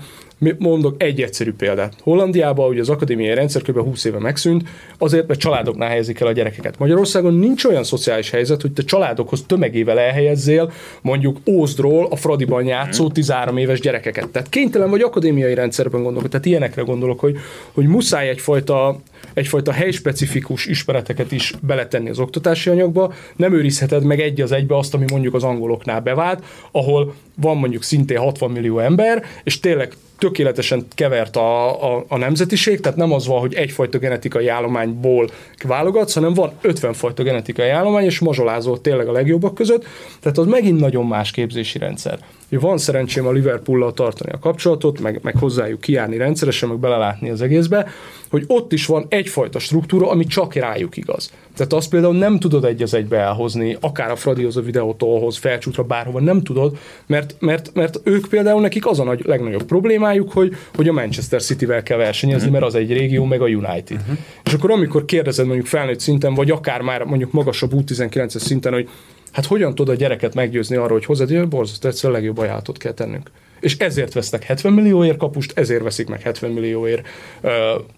mondok 0.58 1.02
egy 1.02 1.22
egyszerű 1.22 1.52
példát. 1.52 1.94
Hollandiában 2.02 2.68
ugye 2.68 2.80
az 2.80 2.88
akadémiai 2.88 3.34
rendszer 3.34 3.62
kb. 3.62 3.78
20 3.78 4.04
éve 4.04 4.18
megszűnt, 4.18 4.68
azért, 4.98 5.26
mert 5.26 5.40
családoknál 5.40 5.88
helyezik 5.88 6.20
el 6.20 6.26
a 6.26 6.32
gyerekeket. 6.32 6.78
Magyarországon 6.78 7.34
nincs 7.34 7.64
olyan 7.64 7.84
szociális 7.84 8.30
helyzet, 8.30 8.60
hogy 8.60 8.72
te 8.72 8.82
családokhoz 8.82 9.44
tömegével 9.46 9.98
elhelyezzél 9.98 10.72
mondjuk 11.02 11.36
Ózdról 11.46 12.06
a 12.10 12.16
Fradiban 12.16 12.64
játszó 12.64 13.10
13 13.10 13.56
éves 13.56 13.80
gyerekeket. 13.80 14.28
Tehát 14.28 14.48
kénytelen 14.48 14.90
vagy 14.90 15.00
akadémiai 15.00 15.54
rendszerben 15.54 16.02
gondolok, 16.02 16.28
tehát 16.28 16.46
ilyenekre 16.46 16.82
gondolok, 16.82 17.20
hogy, 17.20 17.36
hogy 17.72 17.86
muszáj 17.86 18.11
egyfajta 18.20 19.00
egyfajta 19.34 19.72
helyspecifikus 19.72 20.66
ismereteket 20.66 21.32
is 21.32 21.54
beletenni 21.60 22.10
az 22.10 22.18
oktatási 22.18 22.70
anyagba, 22.70 23.12
nem 23.36 23.54
őrizheted 23.54 24.04
meg 24.04 24.20
egy 24.20 24.40
az 24.40 24.52
egybe 24.52 24.76
azt, 24.76 24.94
ami 24.94 25.04
mondjuk 25.10 25.34
az 25.34 25.44
angoloknál 25.44 26.00
bevált, 26.00 26.44
ahol 26.70 27.14
van 27.34 27.56
mondjuk 27.56 27.82
szintén 27.82 28.18
60 28.18 28.50
millió 28.50 28.78
ember, 28.78 29.24
és 29.44 29.60
tényleg 29.60 29.92
tökéletesen 30.22 30.86
kevert 30.94 31.36
a, 31.36 31.82
a, 31.94 32.04
a 32.08 32.16
nemzetiség, 32.16 32.80
tehát 32.80 32.98
nem 32.98 33.12
az 33.12 33.26
van, 33.26 33.40
hogy 33.40 33.54
egyfajta 33.54 33.98
genetikai 33.98 34.48
állományból 34.48 35.30
válogatsz, 35.64 36.14
hanem 36.14 36.34
van 36.34 36.52
50 36.60 36.92
fajta 36.92 37.22
genetikai 37.22 37.68
állomány, 37.68 38.04
és 38.04 38.18
mazsolázol 38.18 38.80
tényleg 38.80 39.08
a 39.08 39.12
legjobbak 39.12 39.54
között, 39.54 39.84
tehát 40.20 40.38
az 40.38 40.46
megint 40.46 40.80
nagyon 40.80 41.06
más 41.06 41.30
képzési 41.30 41.78
rendszer. 41.78 42.18
Van 42.50 42.78
szerencsém 42.78 43.26
a 43.26 43.32
Liverpool-lal 43.32 43.92
tartani 43.92 44.32
a 44.32 44.38
kapcsolatot, 44.38 45.00
meg, 45.00 45.18
meg 45.22 45.36
hozzájuk 45.36 45.80
kiárni 45.80 46.16
rendszeresen, 46.16 46.68
meg 46.68 46.78
belelátni 46.78 47.30
az 47.30 47.42
egészbe, 47.42 47.86
hogy 48.30 48.44
ott 48.46 48.72
is 48.72 48.86
van 48.86 49.06
egyfajta 49.08 49.58
struktúra, 49.58 50.10
ami 50.10 50.24
csak 50.24 50.54
rájuk 50.54 50.96
igaz. 50.96 51.32
Tehát 51.56 51.72
azt 51.72 51.90
például 51.90 52.18
nem 52.18 52.38
tudod 52.38 52.64
egy 52.64 52.82
az 52.82 52.94
egybe 52.94 53.16
elhozni, 53.16 53.76
akár 53.80 54.10
a 54.10 54.16
Fradihoz, 54.16 54.56
a 54.56 54.60
videótólhoz, 54.60 55.36
felcsútra, 55.36 55.82
bárhova, 55.82 56.20
nem 56.20 56.42
tudod, 56.42 56.76
mert, 57.06 57.36
mert, 57.38 57.74
mert 57.74 58.00
ők 58.04 58.28
például 58.28 58.60
nekik 58.60 58.86
az 58.86 59.00
a 59.00 59.04
nagy, 59.04 59.22
legnagyobb 59.24 59.62
problémájuk, 59.62 60.11
hogy, 60.18 60.56
hogy 60.74 60.88
a 60.88 60.92
Manchester 60.92 61.42
City-vel 61.42 61.82
kell 61.82 61.96
versenyezni, 61.96 62.48
uh-huh. 62.48 62.60
mert 62.60 62.74
az 62.74 62.80
egy 62.80 62.92
régió, 62.92 63.24
meg 63.24 63.40
a 63.40 63.46
United. 63.46 64.00
Uh-huh. 64.00 64.16
És 64.44 64.52
akkor 64.52 64.70
amikor 64.70 65.04
kérdezed 65.04 65.46
mondjuk 65.46 65.66
felnőtt 65.66 66.00
szinten, 66.00 66.34
vagy 66.34 66.50
akár 66.50 66.80
már 66.80 67.02
mondjuk 67.02 67.32
magasabb 67.32 67.72
U19-es 67.74 68.38
szinten, 68.38 68.72
hogy 68.72 68.88
hát 69.32 69.46
hogyan 69.46 69.74
tud 69.74 69.88
a 69.88 69.94
gyereket 69.94 70.34
meggyőzni 70.34 70.76
arról, 70.76 70.92
hogy 70.92 71.04
hozzád, 71.04 71.30
hogy 71.30 71.48
borzasztó, 71.48 71.88
egyszerűen 71.88 72.14
a 72.14 72.18
legjobb 72.18 72.38
ajánlatot 72.38 72.78
kell 72.78 72.92
tennünk 72.92 73.30
és 73.62 73.76
ezért 73.76 74.12
vesznek 74.12 74.42
70 74.42 74.72
millióért 74.72 75.16
kapust, 75.16 75.58
ezért 75.58 75.82
veszik 75.82 76.08
meg 76.08 76.20
70 76.20 76.50
millióért 76.50 77.06
uh, 77.40 77.50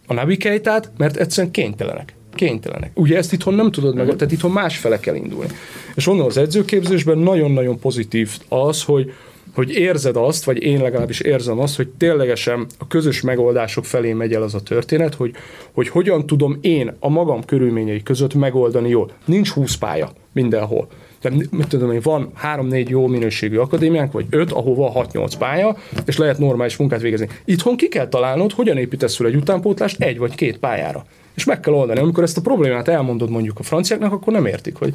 a 0.07 0.15
Nabi 0.15 0.37
Keitát, 0.37 0.91
mert 0.97 1.17
egyszerűen 1.17 1.53
kénytelenek. 1.53 2.15
Kénytelenek. 2.35 2.91
Ugye 2.95 3.17
ezt 3.17 3.33
itthon 3.33 3.55
nem 3.55 3.71
tudod 3.71 3.95
meg, 3.95 4.07
tehát 4.07 4.33
itthon 4.33 4.51
más 4.51 4.77
fele 4.77 5.01
kell 5.01 5.15
indulni. 5.15 5.51
És 5.95 6.07
onnan 6.07 6.27
az 6.27 6.37
edzőképzésben 6.37 7.19
nagyon-nagyon 7.19 7.79
pozitív 7.79 8.31
az, 8.49 8.83
hogy, 8.83 9.13
hogy 9.55 9.71
érzed 9.71 10.17
azt, 10.17 10.45
vagy 10.45 10.63
én 10.63 10.83
legalábbis 10.83 11.21
érzem 11.21 11.59
azt, 11.59 11.77
hogy 11.77 11.89
ténylegesen 11.89 12.67
a 12.79 12.87
közös 12.87 13.21
megoldások 13.21 13.85
felé 13.85 14.13
megy 14.13 14.33
el 14.33 14.43
az 14.43 14.55
a 14.55 14.63
történet, 14.63 15.15
hogy, 15.15 15.35
hogy 15.73 15.89
hogyan 15.89 16.27
tudom 16.27 16.59
én 16.61 16.97
a 16.99 17.09
magam 17.09 17.45
körülményei 17.45 18.03
között 18.03 18.35
megoldani 18.35 18.89
jól. 18.89 19.11
Nincs 19.25 19.51
20 19.51 19.75
pálya 19.75 20.13
mindenhol. 20.33 20.89
Tehát 21.21 21.51
mit 21.51 21.69
tudom 21.69 21.93
én, 21.93 22.01
van 22.03 22.31
három-négy 22.35 22.89
jó 22.89 23.07
minőségű 23.07 23.57
akadémiánk, 23.57 24.13
vagy 24.13 24.27
öt, 24.31 24.53
ahova 24.53 25.07
6-8 25.13 25.33
pálya, 25.39 25.77
és 26.07 26.17
lehet 26.17 26.39
normális 26.39 26.77
munkát 26.77 27.01
végezni. 27.01 27.29
Itthon 27.45 27.77
ki 27.77 27.89
kell 27.89 28.09
találnod, 28.09 28.53
hogyan 28.53 28.77
építesz 28.77 29.17
fel 29.17 29.27
egy 29.27 29.35
utánpótlást 29.35 30.03
egy 30.03 30.19
vagy 30.19 30.35
két 30.35 30.59
pályára. 30.59 31.05
És 31.35 31.45
meg 31.45 31.61
kell 31.61 31.73
oldani. 31.73 32.01
Amikor 32.01 32.23
ezt 32.23 32.37
a 32.37 32.41
problémát 32.41 32.89
elmondod 32.89 33.31
mondjuk 33.31 33.59
a 33.59 33.63
franciáknak, 33.63 34.13
akkor 34.13 34.33
nem 34.33 34.47
értik, 34.47 34.77
hogy 34.77 34.95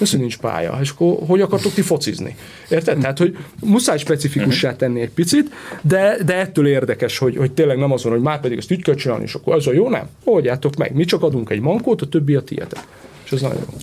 ez 0.00 0.12
nincs 0.12 0.38
pálya, 0.38 0.78
és 0.80 0.90
akkor 0.90 1.16
hogy 1.26 1.40
akartok 1.40 1.72
ti 1.72 1.80
focizni. 1.80 2.36
Érted? 2.68 2.98
Tehát, 2.98 3.18
hogy 3.18 3.36
muszáj 3.60 3.98
specifikussá 3.98 4.76
tenni 4.76 5.00
egy 5.00 5.10
picit, 5.10 5.50
de, 5.82 6.16
de 6.24 6.34
ettől 6.34 6.66
érdekes, 6.66 7.18
hogy, 7.18 7.36
hogy 7.36 7.52
tényleg 7.52 7.78
nem 7.78 7.92
azon, 7.92 8.12
hogy 8.12 8.20
már 8.20 8.40
pedig 8.40 8.58
ezt 8.58 8.70
így 8.70 8.82
kell 8.82 8.94
csinálni, 8.94 9.24
és 9.24 9.34
akkor 9.34 9.56
ez 9.56 9.66
a 9.66 9.72
jó, 9.72 9.88
nem? 9.88 10.08
Oldjátok 10.24 10.76
meg. 10.76 10.94
Mi 10.94 11.04
csak 11.04 11.22
adunk 11.22 11.50
egy 11.50 11.60
mankót, 11.60 12.02
a 12.02 12.06
többi 12.06 12.34
a 12.34 12.40
tietek. 12.40 12.80
És 13.24 13.32
ez 13.32 13.40
nagyon 13.40 13.58
jó. 13.58 13.76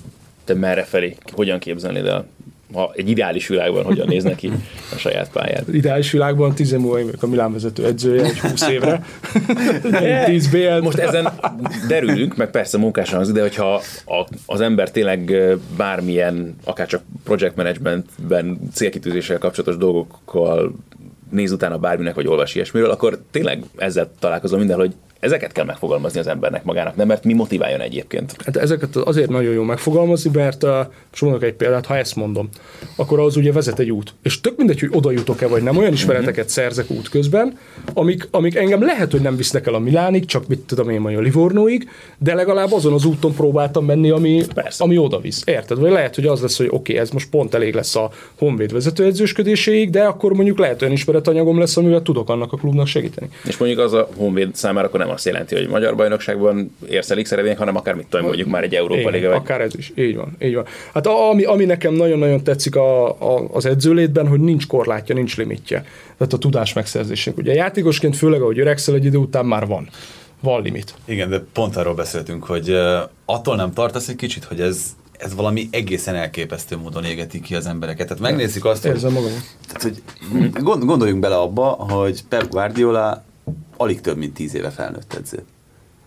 Te 0.44 0.54
merre 0.54 0.84
felé? 0.84 1.16
Hogyan 1.32 1.60
képzelnéd 1.60 2.06
el? 2.06 2.28
Ha 2.74 2.92
egy 2.96 3.10
ideális 3.10 3.48
világban 3.48 3.84
hogyan 3.84 4.08
néz 4.08 4.24
neki 4.24 4.52
a 4.94 4.98
saját 4.98 5.32
pályád? 5.32 5.76
Ideális 5.76 6.12
világban 6.12 6.54
10 6.54 6.72
év 6.72 6.80
múlva 6.80 7.12
a 7.20 7.26
Milán 7.26 7.54
vezető 7.54 7.86
edzője, 7.86 8.24
egy 8.24 8.40
20 8.40 8.68
évre. 8.68 9.06
10 10.26 10.48
BL. 10.48 10.80
Most 10.82 10.98
ezen 10.98 11.30
derülünk, 11.88 12.36
meg 12.36 12.52
persze 12.52 12.78
munkásan 12.78 13.20
az, 13.20 13.32
de 13.32 13.42
hogyha 13.42 13.74
a, 14.06 14.28
az 14.46 14.62
ember 14.62 14.92
tényleg 14.92 15.36
bármilyen, 15.78 16.56
akár 16.64 16.88
csak 16.88 17.02
project 17.24 17.56
managementben 17.56 18.60
célkitűzéssel 18.74 19.38
kapcsolatos 19.38 19.78
dolgokkal 19.78 20.76
néz 21.30 21.52
utána 21.52 21.78
bárminek, 21.78 22.16
vagy 22.16 22.28
olvas 22.28 22.56
ilyesmiről, 22.56 22.90
akkor 22.90 23.22
tényleg 23.32 23.64
ezzel 23.76 24.12
találkozom 24.20 24.60
minden, 24.60 24.78
hogy 24.78 24.94
ezeket 25.20 25.52
kell 25.52 25.66
megfogalmazni 25.66 26.20
az 26.20 26.28
embernek 26.28 26.64
magának, 26.64 26.96
nem 26.96 27.08
mert 27.08 27.24
mi 27.24 27.34
motiváljon 27.34 27.82
egyébként. 27.82 28.36
Hát 28.46 28.58
ezeket 28.58 28.96
azért 28.96 29.30
nagyon 29.30 29.54
jó 29.54 29.64
megfogalmazni, 29.64 30.32
mert 30.34 30.64
uh, 30.64 30.72
most 31.10 31.22
mondok 31.22 31.44
egy 31.44 31.54
példát, 31.54 31.86
ha 31.86 31.98
ezt 31.98 32.16
mondom, 32.16 32.50
akkor 32.96 33.20
az 33.20 33.36
ugye 33.36 33.52
vezet 33.52 33.80
egy 33.80 33.92
út. 33.92 34.14
És 34.24 34.42
tök 34.42 34.58
mindegy, 34.58 34.80
hogy 34.80 34.90
oda 34.92 35.12
jutok-e 35.12 35.48
vagy 35.48 35.64
nem, 35.64 35.78
olyan 35.78 35.94
ismereteket 35.94 36.50
szerzek 36.50 36.90
út 36.90 37.10
közben, 37.10 37.58
amik, 37.94 38.28
amik 38.32 38.56
engem 38.56 38.84
lehet, 38.84 39.12
hogy 39.12 39.22
nem 39.22 39.36
visznek 39.36 39.68
el 39.68 39.74
a 39.74 39.80
Milánig, 39.80 40.26
csak 40.26 40.48
mit 40.48 40.60
tudom 40.60 40.90
én, 40.90 41.00
majd 41.00 41.18
a 41.18 41.22
Livornóig, 41.22 41.90
de 42.18 42.34
legalább 42.34 42.72
azon 42.72 42.94
az 42.94 43.06
úton 43.06 43.34
próbáltam 43.34 43.86
menni, 43.86 44.10
ami, 44.10 44.44
Persze. 44.54 44.84
ami 44.84 44.98
oda 44.98 45.20
visz. 45.20 45.44
Érted? 45.46 45.80
Vagy 45.80 45.92
lehet, 45.92 46.16
hogy 46.16 46.26
az 46.26 46.42
lesz, 46.42 46.58
hogy 46.58 46.68
oké, 46.70 46.76
okay, 46.76 46.98
ez 46.98 47.10
most 47.10 47.30
pont 47.30 47.54
elég 47.54 47.74
lesz 47.74 47.96
a 47.96 48.12
Honvéd 48.40 48.72
vezetőedzősködéséig, 48.72 49.90
de 49.90 50.04
akkor 50.04 50.34
mondjuk 50.34 50.58
lehet 50.58 50.82
olyan 50.82 50.94
ismeretanyagom 50.94 51.60
lesz, 51.60 51.78
amivel 51.78 52.02
tudok 52.02 52.30
annak 52.30 52.54
a 52.54 52.58
klubnak 52.58 52.88
segíteni. 52.88 53.30
És 53.44 53.58
mondjuk 53.58 53.80
az 53.80 53.94
a 53.94 54.10
Honvéd 54.18 54.56
számára 54.56 54.88
akkor 54.88 55.00
nem 55.00 55.07
azt 55.10 55.26
jelenti, 55.26 55.56
hogy 55.56 55.68
magyar 55.68 55.96
bajnokságban 55.96 56.76
érsz 56.90 57.12
elég 57.12 57.28
eredményt, 57.30 57.58
hanem 57.58 57.76
akár 57.76 57.96
mit 57.96 58.08
tudom, 58.08 58.26
mondjuk 58.26 58.48
már 58.48 58.64
egy 58.64 58.76
Európa 58.76 59.10
Liga. 59.10 59.28
Vagy... 59.28 59.38
Akár 59.38 59.62
ez 59.62 59.76
is, 59.78 59.92
így 59.96 60.16
van, 60.16 60.36
így 60.42 60.56
van. 60.56 60.66
Hát 60.94 61.08
ami, 61.08 61.44
ami 61.44 61.66
nekem 61.66 61.94
nagyon-nagyon 61.94 62.44
tetszik 62.44 62.76
a, 62.76 63.08
a, 63.10 63.48
az 63.52 63.66
edzőlétben, 63.66 64.28
hogy 64.28 64.40
nincs 64.40 64.68
korlátja, 64.68 65.16
nincs 65.16 65.38
limitje. 65.38 65.86
Tehát 66.18 66.34
a 66.34 66.38
tudás 66.38 66.74
megszerzésünk. 66.74 67.38
Ugye 67.38 67.54
játékosként, 67.54 68.16
főleg 68.16 68.42
ahogy 68.42 68.60
öregszel 68.60 68.96
egy 68.96 69.06
idő 69.06 69.18
után 69.18 69.46
már 69.46 69.68
van 69.68 69.90
van 70.40 70.62
limit. 70.62 70.94
Igen, 71.06 71.30
de 71.30 71.44
pont 71.54 71.76
arról 71.76 71.94
beszéltünk, 71.94 72.44
hogy 72.44 72.70
uh, 72.70 73.10
attól 73.26 73.56
nem 73.56 73.74
tartasz 73.74 74.08
egy 74.08 74.16
kicsit, 74.16 74.44
hogy 74.44 74.62
ez, 74.62 74.96
ez 75.18 75.36
valami 75.36 75.68
egészen 75.72 76.16
elképesztő 76.16 76.78
módon 76.78 77.04
égeti 77.04 77.40
ki 77.40 77.56
az 77.56 77.66
embereket. 77.66 78.08
Tehát 78.08 78.24
megnézzük 78.24 78.66
azt, 78.66 78.86
Érzem 78.86 79.14
hogy, 79.14 79.24
magam. 79.24 79.40
tehát, 79.68 79.82
hogy 79.82 80.86
gondoljunk 80.86 81.20
bele 81.20 81.38
abba, 81.38 81.66
hogy 81.66 82.24
Pep 82.30 82.48
Guardiola 82.50 83.24
alig 83.78 84.02
több 84.02 84.18
mint 84.18 84.34
tíz 84.34 84.56
éve 84.56 84.70
felnőtt 84.70 85.14
edző. 85.14 85.44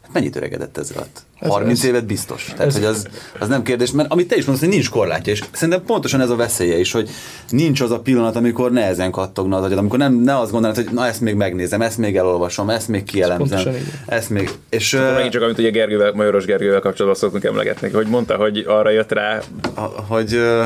Hát 0.02 0.12
mennyit 0.12 0.36
öregedett 0.36 0.78
ez 0.78 0.92
alatt? 0.96 1.22
30 1.48 1.78
ez, 1.78 1.84
évet 1.84 2.06
biztos. 2.06 2.44
Tehát, 2.44 2.66
ez, 2.66 2.74
hogy 2.74 2.84
az, 2.84 3.08
az 3.38 3.48
nem 3.48 3.62
kérdés, 3.62 3.90
mert 3.90 4.12
amit 4.12 4.28
te 4.28 4.36
is 4.36 4.44
mondasz, 4.44 4.64
hogy 4.64 4.74
nincs 4.74 4.90
korlátja, 4.90 5.32
és 5.32 5.42
szerintem 5.52 5.84
pontosan 5.84 6.20
ez 6.20 6.30
a 6.30 6.36
veszélye 6.36 6.78
is, 6.78 6.92
hogy 6.92 7.10
nincs 7.48 7.80
az 7.80 7.90
a 7.90 8.00
pillanat, 8.00 8.36
amikor 8.36 8.72
nehezen 8.72 9.10
kattogna 9.10 9.56
az 9.56 9.64
agyad, 9.64 9.78
amikor 9.78 9.98
nem, 9.98 10.14
ne 10.14 10.38
azt 10.38 10.50
gondolod, 10.50 10.76
hogy 10.76 10.88
na 10.92 11.06
ezt 11.06 11.20
még 11.20 11.34
megnézem, 11.34 11.82
ezt 11.82 11.98
még 11.98 12.16
elolvasom, 12.16 12.70
ezt 12.70 12.88
még 12.88 13.04
kielemzem, 13.04 13.74
ezt 14.06 14.30
még. 14.30 14.50
És, 14.68 14.92
uh, 14.92 15.12
megint 15.14 15.32
csak 15.32 15.42
amit 15.42 15.58
ugye 15.58 15.70
Gergővel, 15.70 16.12
Majoros 16.12 16.44
Gergővel 16.44 16.80
kapcsolatban 16.80 17.20
szoktunk 17.20 17.44
emlegetni, 17.44 17.90
hogy 17.90 18.06
mondta, 18.06 18.36
hogy 18.36 18.64
arra 18.66 18.90
jött 18.90 19.12
rá. 19.12 19.40
A, 19.74 19.80
hogy 19.80 20.34
uh, 20.34 20.64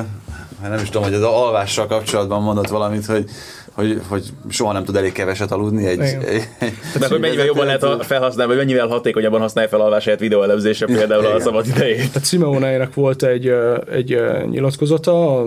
nem 0.69 0.79
is 0.83 0.90
tudom, 0.90 1.03
hogy 1.03 1.14
az 1.14 1.23
alvással 1.23 1.87
kapcsolatban 1.87 2.43
mondott 2.43 2.69
valamit, 2.69 3.07
hogy 3.07 3.31
hogy, 3.75 4.01
hogy 4.09 4.25
soha 4.49 4.73
nem 4.73 4.85
tud 4.85 4.97
elég 4.97 5.13
keveset 5.13 5.53
aludni. 5.53 5.87
Egy, 5.87 6.01
egy, 6.01 6.25
egy, 6.25 6.73
Mert 6.99 7.11
hogy 7.13 7.21
mennyivel 7.21 7.45
jobban 7.45 7.67
lehet 7.67 8.05
felhasználni, 8.05 8.55
vagy 8.55 8.65
mennyivel 8.65 8.87
hatékonyabban 8.87 9.41
használja 9.41 9.71
fel 9.71 9.81
a 9.81 10.01
saját 10.01 10.21
videóelemzésre 10.21 10.87
például 10.87 11.27
a 11.27 11.41
szabad 11.41 11.67
idejét. 11.67 12.13
Hát 12.13 12.27
Simeone-nek 12.27 12.95
volt 12.95 13.23
egy, 13.23 13.53
egy 13.91 14.19
nyilatkozata, 14.51 15.41
a 15.41 15.47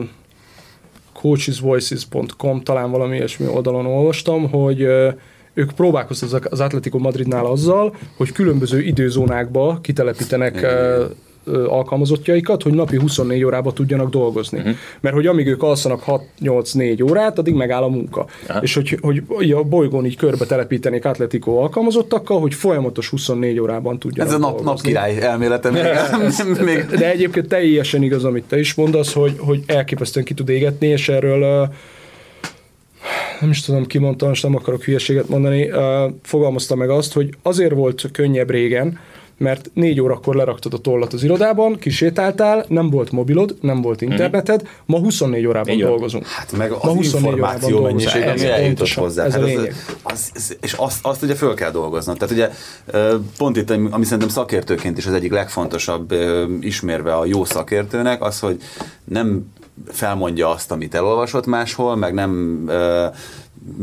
coachesvoices.com, 1.14 2.62
talán 2.62 2.92
valami 2.92 3.16
ilyesmi 3.16 3.48
oldalon 3.48 3.86
olvastam, 3.86 4.50
hogy 4.50 4.82
ők 5.54 5.72
próbálkoztak 5.76 6.48
az 6.52 6.60
Atletico 6.60 6.98
Madridnál 6.98 7.46
azzal, 7.46 7.96
hogy 8.18 8.32
különböző 8.32 8.82
időzónákba 8.82 9.80
kitelepítenek 9.82 10.56
Igen 10.56 11.26
alkalmazottjaikat, 11.68 12.64
hogy 12.64 12.74
napi 12.74 12.98
24 12.98 13.44
órában 13.44 13.74
tudjanak 13.74 14.10
dolgozni. 14.10 14.58
Uh-huh. 14.58 14.76
Mert 15.00 15.16
hogy 15.16 15.28
amíg 15.28 15.48
ők 15.48 15.64
alszanak 15.64 16.04
6-8-4 16.42 17.10
órát, 17.10 17.38
addig 17.40 17.54
megáll 17.54 17.84
a 17.84 17.88
munka. 17.88 18.26
Uh-huh. 18.44 18.64
És 18.64 18.74
hogy, 18.74 19.24
hogy 19.28 19.52
a 19.52 19.64
bolygón 19.64 20.06
így 20.06 20.16
körbe 20.16 20.46
telepítenék 20.46 21.06
Atletico 21.06 21.52
alkalmazottakkal, 21.52 22.40
hogy 22.40 22.54
folyamatos 22.54 23.10
24 23.10 23.60
órában 23.60 24.00
tudjanak 24.00 24.34
Ez 24.34 24.40
a 24.40 24.42
nap, 24.42 24.64
nap 24.64 24.82
király 24.82 25.22
elméletem. 25.22 25.74
még. 26.66 26.86
De 26.86 27.12
egyébként 27.12 27.48
teljesen 27.48 28.04
igaz, 28.04 28.24
amit 28.24 28.44
te 28.48 28.60
is 28.60 28.74
mondasz, 28.74 29.14
hogy, 29.14 29.36
hogy 29.40 29.64
elképesztően 29.66 30.26
ki 30.26 30.34
tud 30.34 30.50
égetni, 30.50 30.88
és 30.88 31.10
erről 31.10 31.70
nem 33.42 33.50
is 33.50 33.62
tudom, 33.62 33.86
ki 33.86 33.98
mondta, 33.98 34.28
most 34.28 34.44
nem 34.44 34.56
akarok 34.56 34.84
hülyeséget 34.84 35.30
mondani, 35.30 35.70
fogalmazta 36.24 36.76
meg 36.76 36.90
azt, 36.90 37.14
hogy 37.14 37.30
azért 37.42 37.74
volt 37.74 38.10
könnyebb 38.12 38.50
régen, 38.50 39.00
mert 39.38 39.70
négy 39.74 40.02
órakor 40.02 40.36
leraktad 40.36 40.74
a 40.74 40.78
tollat 40.78 41.14
az 41.14 41.24
irodában, 41.24 41.76
kisétáltál, 41.76 42.66
nem 42.68 42.90
volt 42.90 43.12
mobilod, 43.12 43.56
nem 43.62 43.82
volt 43.82 44.02
mhm. 44.02 44.12
interneted, 44.12 44.68
ma 44.86 45.00
24 45.00 45.46
órában 45.46 45.74
Igen. 45.74 45.88
dolgozunk. 45.88 46.26
Hát 46.26 46.52
meg 46.52 46.72
az 46.72 46.94
ma 46.94 47.02
információ 47.02 47.82
mennyiség, 47.82 48.22
ami 48.28 48.46
eljutott 48.46 48.90
hozzá. 48.90 49.26
Ez 49.26 49.34
hát 49.34 49.42
a 49.42 49.46
Az, 49.46 49.70
az, 50.04 50.32
az, 50.34 50.58
és 50.62 50.74
azt, 50.74 51.06
azt 51.06 51.24
ugye 51.24 51.36
föl 51.36 51.54
kell 51.54 51.72
dolgoznod. 51.72 52.18
Tehát 52.18 52.34
ugye 52.34 52.50
pont 53.38 53.58
itt, 53.58 53.70
ami 53.70 54.04
szerintem 54.04 54.30
szakértőként 54.30 54.98
is 54.98 55.06
az 55.06 55.14
egyik 55.14 55.32
legfontosabb 55.32 56.14
ismérve 56.62 57.16
a 57.16 57.26
jó 57.26 57.46
szakértőnek, 57.46 58.22
az, 58.22 58.40
hogy 58.40 58.62
nem 59.04 59.52
felmondja 59.88 60.50
azt, 60.50 60.72
amit 60.72 60.96
elolvasott 60.96 61.46
máshol, 61.46 61.96
meg 61.96 62.14
nem 62.14 62.64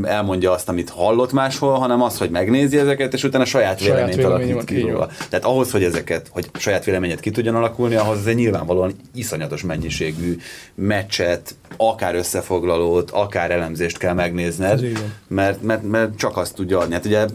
elmondja 0.02 0.52
azt, 0.52 0.68
amit 0.68 0.90
hallott 0.90 1.32
máshol, 1.32 1.78
hanem 1.78 2.02
az, 2.02 2.18
hogy 2.18 2.30
megnézi 2.30 2.78
ezeket, 2.78 3.12
és 3.12 3.24
utána 3.24 3.44
saját, 3.44 3.78
saját 3.78 4.14
véleményt 4.14 4.50
alakít 4.50 4.64
ki 4.64 4.80
róla. 4.80 5.08
Tehát 5.28 5.44
ahhoz, 5.44 5.70
hogy 5.70 5.84
ezeket, 5.84 6.28
hogy 6.30 6.50
saját 6.58 6.84
véleményet 6.84 7.20
ki 7.20 7.30
tudjon 7.30 7.54
alakulni, 7.54 7.94
ahhoz 7.94 8.18
ez 8.18 8.26
egy 8.26 8.34
nyilvánvalóan 8.34 8.94
iszonyatos 9.14 9.62
mennyiségű 9.62 10.36
meccset, 10.74 11.54
akár 11.76 12.14
összefoglalót, 12.14 13.10
akár 13.10 13.50
elemzést 13.50 13.98
kell 13.98 14.14
megnézned, 14.14 14.86
mert, 15.28 15.62
mert, 15.62 15.82
mert 15.82 16.16
csak 16.16 16.36
azt 16.36 16.54
tudja 16.54 16.78
adni. 16.78 16.94
Hát 16.94 17.04
ugye 17.04 17.26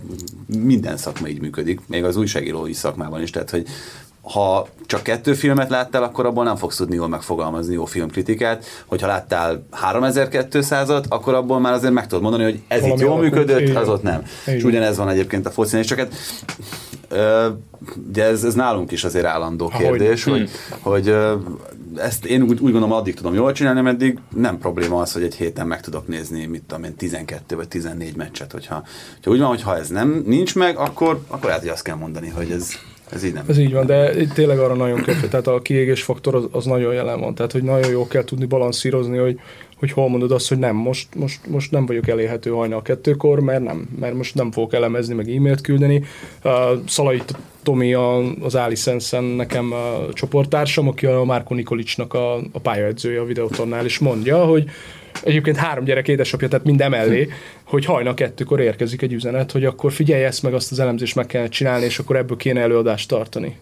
minden 0.57 0.97
szakma 0.97 1.27
így 1.27 1.41
működik, 1.41 1.79
még 1.87 2.03
az 2.03 2.15
újságírói 2.15 2.73
szakmában 2.73 3.21
is, 3.21 3.29
tehát 3.29 3.49
hogy 3.49 3.67
ha 4.21 4.67
csak 4.85 5.03
kettő 5.03 5.33
filmet 5.33 5.69
láttál, 5.69 6.03
akkor 6.03 6.25
abból 6.25 6.43
nem 6.43 6.55
fogsz 6.55 6.75
tudni 6.75 6.95
jól 6.95 7.07
megfogalmazni 7.07 7.73
jó 7.73 7.85
filmkritikát. 7.85 8.65
Hogyha 8.85 9.07
láttál 9.07 9.65
3200-at, 9.93 11.03
akkor 11.07 11.33
abból 11.33 11.59
már 11.59 11.73
azért 11.73 11.93
meg 11.93 12.07
tudod 12.07 12.21
mondani, 12.21 12.43
hogy 12.43 12.61
ez 12.67 12.81
Valami 12.81 12.99
itt 13.01 13.07
jól 13.07 13.17
működött, 13.17 13.75
az 13.75 13.89
ott 13.89 14.03
nem. 14.03 14.23
Igen. 14.45 14.59
És 14.59 14.63
ugyanez 14.63 14.97
van 14.97 15.09
egyébként 15.09 15.45
a 15.45 15.51
focin, 15.51 15.79
és 15.79 15.85
csak 15.85 15.97
hát 15.97 16.13
de 18.11 18.23
ez, 18.23 18.43
ez 18.43 18.53
nálunk 18.53 18.91
is 18.91 19.03
azért 19.03 19.25
állandó 19.25 19.67
kérdés, 19.77 20.25
Ahogy. 20.25 20.39
hogy, 20.39 20.49
hmm. 20.69 20.79
hogy 20.81 21.15
ezt 21.97 22.25
én 22.25 22.41
úgy, 22.41 22.49
úgy 22.49 22.71
gondolom, 22.71 22.91
addig 22.91 23.15
tudom 23.15 23.33
jól 23.33 23.51
csinálni, 23.51 23.81
meddig 23.81 24.19
nem 24.35 24.57
probléma 24.57 25.01
az, 25.01 25.11
hogy 25.11 25.23
egy 25.23 25.35
héten 25.35 25.67
meg 25.67 25.81
tudok 25.81 26.07
nézni, 26.07 26.45
mit 26.45 26.63
tudom 26.63 26.83
én, 26.83 26.95
12 26.95 27.55
vagy 27.55 27.67
14 27.67 28.15
meccset, 28.15 28.51
hogyha, 28.51 28.83
hogyha 29.13 29.31
úgy 29.31 29.39
van, 29.39 29.47
hogy 29.47 29.61
ha 29.61 29.77
ez 29.77 29.87
nem 29.87 30.23
nincs 30.25 30.55
meg, 30.55 30.77
akkor, 30.77 31.21
akkor 31.27 31.45
lehet, 31.45 31.61
hogy 31.61 31.71
azt 31.71 31.83
kell 31.83 31.95
mondani, 31.95 32.29
hogy 32.29 32.51
ez, 32.51 32.69
ez 33.11 33.23
így 33.23 33.33
nem. 33.33 33.45
Ez 33.47 33.57
így 33.57 33.73
van, 33.73 33.85
de 33.85 34.25
tényleg 34.33 34.59
arra 34.59 34.75
nagyon 34.75 35.01
kell, 35.01 35.15
tehát 35.15 35.47
a 35.47 35.61
kiégés 35.61 36.03
faktor 36.03 36.35
az, 36.35 36.47
az 36.51 36.65
nagyon 36.65 36.93
jelen 36.93 37.19
van, 37.19 37.35
tehát 37.35 37.51
hogy 37.51 37.63
nagyon 37.63 37.91
jó 37.91 38.07
kell 38.07 38.23
tudni 38.23 38.45
balanszírozni, 38.45 39.17
hogy, 39.17 39.39
hogy 39.79 39.91
hol 39.91 40.09
mondod 40.09 40.31
azt, 40.31 40.49
hogy 40.49 40.57
nem, 40.57 40.75
most, 40.75 41.15
most, 41.15 41.47
most 41.47 41.71
nem 41.71 41.85
vagyok 41.85 42.07
elérhető 42.07 42.49
hajnal 42.49 42.81
kettőkor, 42.81 43.39
mert 43.39 43.63
nem, 43.63 43.89
mert 43.99 44.13
most 44.13 44.35
nem 44.35 44.51
fogok 44.51 44.73
elemezni, 44.73 45.13
meg 45.13 45.29
e-mailt 45.29 45.61
küldeni. 45.61 46.03
Uh, 46.43 46.51
Szalai 46.87 47.21
Tomi 47.63 47.93
a, 47.93 48.17
az 48.41 48.55
Alicensen 48.55 49.23
nekem 49.23 49.71
a 49.73 50.13
csoporttársam, 50.13 50.87
aki 50.87 51.05
a 51.05 51.23
Márko 51.23 51.53
Nikolicsnak 51.53 52.13
a, 52.13 52.35
a 52.35 52.59
pályaedzője 52.61 53.19
a 53.19 53.25
videótonnál, 53.25 53.85
és 53.85 53.99
mondja, 53.99 54.45
hogy 54.45 54.69
egyébként 55.23 55.57
három 55.57 55.83
gyerek 55.83 56.07
édesapja, 56.07 56.47
tehát 56.47 56.65
mind 56.65 56.81
emellé, 56.81 57.27
hogy 57.63 57.85
hajnal 57.85 58.13
kettőkor 58.13 58.59
érkezik 58.59 59.01
egy 59.01 59.13
üzenet, 59.13 59.51
hogy 59.51 59.65
akkor 59.65 59.91
figyelj 59.91 60.23
ezt 60.23 60.43
meg, 60.43 60.53
azt 60.53 60.71
az 60.71 60.79
elemzést 60.79 61.15
meg 61.15 61.25
kell 61.25 61.47
csinálni, 61.47 61.85
és 61.85 61.99
akkor 61.99 62.15
ebből 62.15 62.37
kéne 62.37 62.61
előadást 62.61 63.07
tartani. 63.07 63.57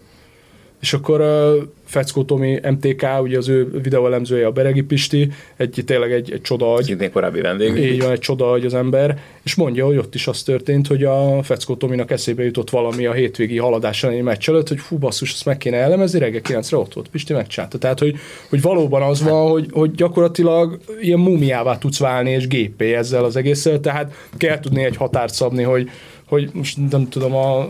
És 0.80 0.92
akkor 0.92 1.20
uh, 1.20 1.62
Feckó 1.88 2.24
Tomi 2.24 2.60
MTK, 2.70 3.06
ugye 3.22 3.38
az 3.38 3.48
ő 3.48 3.80
videóelemzője 3.82 4.46
a 4.46 4.50
Beregi 4.50 4.82
Pisti, 4.82 5.30
egy, 5.56 5.82
tényleg 5.86 6.12
egy, 6.12 6.32
egy 6.32 6.40
csoda 6.40 6.72
agy. 6.72 6.84
Szintén 6.84 7.12
korábbi 7.12 7.40
vendég. 7.40 7.76
Így 7.76 8.02
van, 8.02 8.10
egy 8.10 8.18
csoda 8.18 8.50
agy 8.50 8.64
az 8.64 8.74
ember, 8.74 9.18
és 9.42 9.54
mondja, 9.54 9.86
hogy 9.86 9.96
ott 9.96 10.14
is 10.14 10.26
az 10.26 10.42
történt, 10.42 10.86
hogy 10.86 11.04
a 11.04 11.42
Feckó 11.42 11.76
Tominak 11.76 12.10
eszébe 12.10 12.44
jutott 12.44 12.70
valami 12.70 13.06
a 13.06 13.12
hétvégi 13.12 13.58
haladás 13.58 14.04
elleni 14.04 14.20
meccs 14.20 14.48
előtt, 14.48 14.68
hogy 14.68 14.78
fú 14.78 14.96
basszus, 14.98 15.32
ezt 15.32 15.44
meg 15.44 15.56
kéne 15.56 15.76
elemezni, 15.76 16.18
reggel 16.18 16.40
9 16.40 16.72
ott 16.72 16.94
volt, 16.94 17.08
Pisti 17.08 17.32
megcsinálta. 17.32 17.78
Tehát, 17.78 17.98
hogy, 17.98 18.16
hogy 18.48 18.60
valóban 18.60 19.02
az 19.02 19.22
van, 19.22 19.50
hogy, 19.50 19.68
hogy 19.72 19.90
gyakorlatilag 19.90 20.78
ilyen 21.00 21.18
múmiává 21.18 21.78
tudsz 21.78 21.98
válni, 21.98 22.30
és 22.30 22.46
gépé 22.46 22.94
ezzel 22.94 23.24
az 23.24 23.36
egésszel, 23.36 23.80
tehát 23.80 24.14
kell 24.36 24.60
tudni 24.60 24.84
egy 24.84 24.96
határt 24.96 25.34
szabni, 25.34 25.62
hogy, 25.62 25.90
hogy 26.28 26.50
most 26.52 26.90
nem 26.90 27.08
tudom, 27.08 27.34
a, 27.34 27.60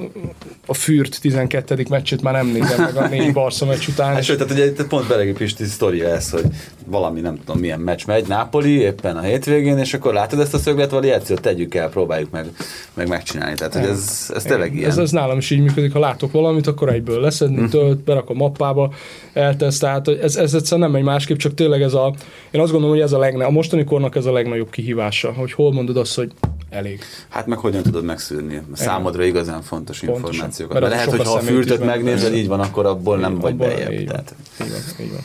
a 0.67 0.75
Fürt 0.75 1.21
12. 1.21 1.87
meccsét 1.89 2.23
már 2.23 2.35
nem 2.35 2.47
nézem 2.47 2.83
meg 2.83 2.97
a 2.97 3.09
négy 3.17 3.33
Barca 3.33 3.65
meccs 3.65 3.89
után. 3.89 4.15
Hát, 4.15 4.23
sőt, 4.23 4.39
tehát 4.39 4.53
ugye 4.53 4.85
pont 4.89 5.09
Beregi 5.09 5.33
Pisti 5.33 5.65
sztoria 5.65 6.09
ez, 6.09 6.31
hogy 6.31 6.45
valami 6.87 7.21
nem 7.21 7.39
tudom 7.45 7.61
milyen 7.61 7.81
meccs 7.81 8.07
megy, 8.07 8.27
Nápoli 8.27 8.81
éppen 8.81 9.17
a 9.17 9.21
hétvégén, 9.21 9.79
és 9.79 9.95
akkor 9.95 10.13
látod 10.13 10.41
ezt 10.41 10.55
a 10.55 10.59
szögletvariációt, 10.59 11.41
tegyük 11.41 11.75
el, 11.75 11.89
próbáljuk 11.89 12.31
meg, 12.31 12.47
meg 12.95 13.09
megcsinálni. 13.09 13.55
Tehát, 13.55 13.75
hogy 13.75 13.85
ez, 13.85 14.33
ez 14.35 14.43
tényleg 14.43 14.75
ilyen. 14.75 14.91
Ez, 14.91 14.99
ez 14.99 15.11
nálam 15.11 15.39
is 15.39 15.51
így 15.51 15.61
működik, 15.61 15.93
ha 15.93 15.99
látok 15.99 16.33
valamit, 16.33 16.67
akkor 16.67 16.89
egyből 16.89 17.21
leszedni, 17.21 17.61
mm. 17.61 17.67
tölt, 17.67 17.99
berak 17.99 18.31
a 18.31 18.35
mappába, 18.35 18.93
eltesz, 19.33 19.79
tehát 19.79 20.07
hogy 20.07 20.19
ez, 20.23 20.37
ez 20.37 20.55
egyszerűen 20.55 20.91
nem 20.91 20.99
egy 20.99 21.05
másképp, 21.05 21.37
csak 21.37 21.55
tényleg 21.55 21.83
ez 21.83 21.95
a, 21.95 22.15
én 22.51 22.61
azt 22.61 22.71
gondolom, 22.71 22.95
hogy 22.95 23.05
ez 23.05 23.13
a 23.13 23.19
legnagyobb, 23.19 23.51
a 23.51 23.53
mostani 23.53 23.85
kornak 23.85 24.17
ez 24.17 24.27
a 24.27 24.33
legnagyobb 24.33 24.71
kihívása, 24.71 25.33
hogy 25.33 25.53
hol 25.53 25.73
mondod 25.73 25.97
azt, 25.97 26.15
hogy 26.15 26.33
elég. 26.71 27.01
Hát 27.29 27.47
meg 27.47 27.59
hogyan 27.59 27.83
tudod 27.83 28.05
megszűrni 28.05 28.63
számodra 28.73 29.25
igazán 29.25 29.63
fontos 29.63 29.99
Pontosan. 30.01 30.25
információkat. 30.29 30.81
Mert 30.81 30.93
lehet, 30.93 31.11
hogy 31.11 31.23
ha 31.27 31.33
a 31.35 31.41
fürtöt 31.41 31.85
megnézed, 31.85 32.35
így 32.35 32.49
van, 32.49 32.61
akkor 32.61 32.87
abból 32.87 33.19
nem 33.19 33.39
vagy 33.39 33.53
Abból- 33.53 33.67
beljebb. 33.67 33.93
Így 33.93 33.99
van, 33.99 34.07
Tehát. 34.07 34.35
így 34.63 34.71
van, 34.71 35.07
így 35.07 35.13
van. 35.13 35.21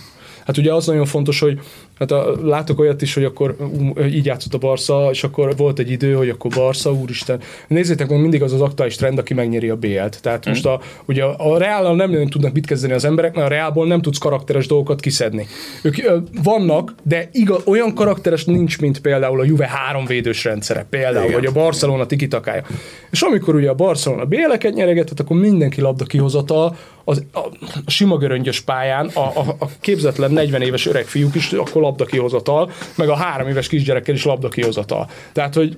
Hát 0.45 0.57
ugye 0.57 0.73
az 0.73 0.85
nagyon 0.85 1.05
fontos, 1.05 1.39
hogy 1.39 1.59
hát 1.99 2.11
a, 2.11 2.35
látok 2.41 2.79
olyat 2.79 3.01
is, 3.01 3.13
hogy 3.13 3.23
akkor 3.23 3.55
um, 3.59 3.93
így 4.05 4.25
játszott 4.25 4.53
a 4.53 4.57
Barca, 4.57 5.09
és 5.11 5.23
akkor 5.23 5.55
volt 5.55 5.79
egy 5.79 5.91
idő, 5.91 6.13
hogy 6.13 6.29
akkor 6.29 6.51
Barca, 6.55 6.91
úristen. 6.91 7.39
Nézzétek 7.67 8.09
meg, 8.09 8.21
mindig 8.21 8.43
az 8.43 8.53
az 8.53 8.61
aktuális 8.61 8.95
trend, 8.95 9.17
aki 9.17 9.33
megnyeri 9.33 9.69
a 9.69 9.75
BL-t. 9.75 10.21
Tehát 10.21 10.45
most 10.45 10.65
a, 10.65 10.79
ugye 11.05 11.23
a 11.23 11.57
Reállal 11.57 11.95
nem 11.95 12.09
nagyon 12.09 12.27
tudnak 12.27 12.53
mit 12.53 12.65
kezdeni 12.65 12.93
az 12.93 13.05
emberek, 13.05 13.35
mert 13.35 13.45
a 13.47 13.49
Reálból 13.49 13.87
nem 13.87 14.01
tudsz 14.01 14.17
karakteres 14.17 14.67
dolgokat 14.67 14.99
kiszedni. 14.99 15.47
Ők 15.81 15.97
ö, 15.97 16.17
vannak, 16.43 16.93
de 17.03 17.29
igaz, 17.31 17.61
olyan 17.65 17.93
karakteres 17.93 18.45
nincs, 18.45 18.79
mint 18.79 19.01
például 19.01 19.39
a 19.39 19.43
Juve 19.43 19.67
három 19.67 20.05
védős 20.05 20.43
rendszere, 20.43 20.85
például, 20.89 21.27
Igen. 21.29 21.39
vagy 21.39 21.45
a 21.45 21.51
Barcelona 21.51 22.05
tikitakája. 22.05 22.63
És 23.11 23.21
amikor 23.21 23.55
ugye 23.55 23.69
a 23.69 23.73
Barcelona 23.73 24.25
BL-eket 24.25 24.73
nyeregetett, 24.73 25.19
akkor 25.19 25.37
mindenki 25.37 25.81
labda 25.81 26.05
kihozatal, 26.05 26.75
az, 27.05 27.25
a, 27.31 27.39
a 27.39 27.91
sima 27.91 28.17
göröngyös 28.17 28.59
pályán, 28.59 29.09
a, 29.13 29.19
a, 29.19 29.55
a 29.59 29.65
képzetlen 29.79 30.31
40 30.31 30.61
éves 30.61 30.85
öreg 30.85 31.05
fiúk 31.05 31.35
is 31.35 31.51
akkor 31.51 31.81
labda 31.83 32.05
kihozatal, 32.05 32.71
meg 32.95 33.09
a 33.09 33.15
három 33.15 33.47
éves 33.47 33.67
kisgyerekkel 33.67 34.15
is 34.15 34.25
labda 34.25 34.49
kihozatal. 34.49 35.09
Tehát, 35.33 35.53
hogy 35.53 35.77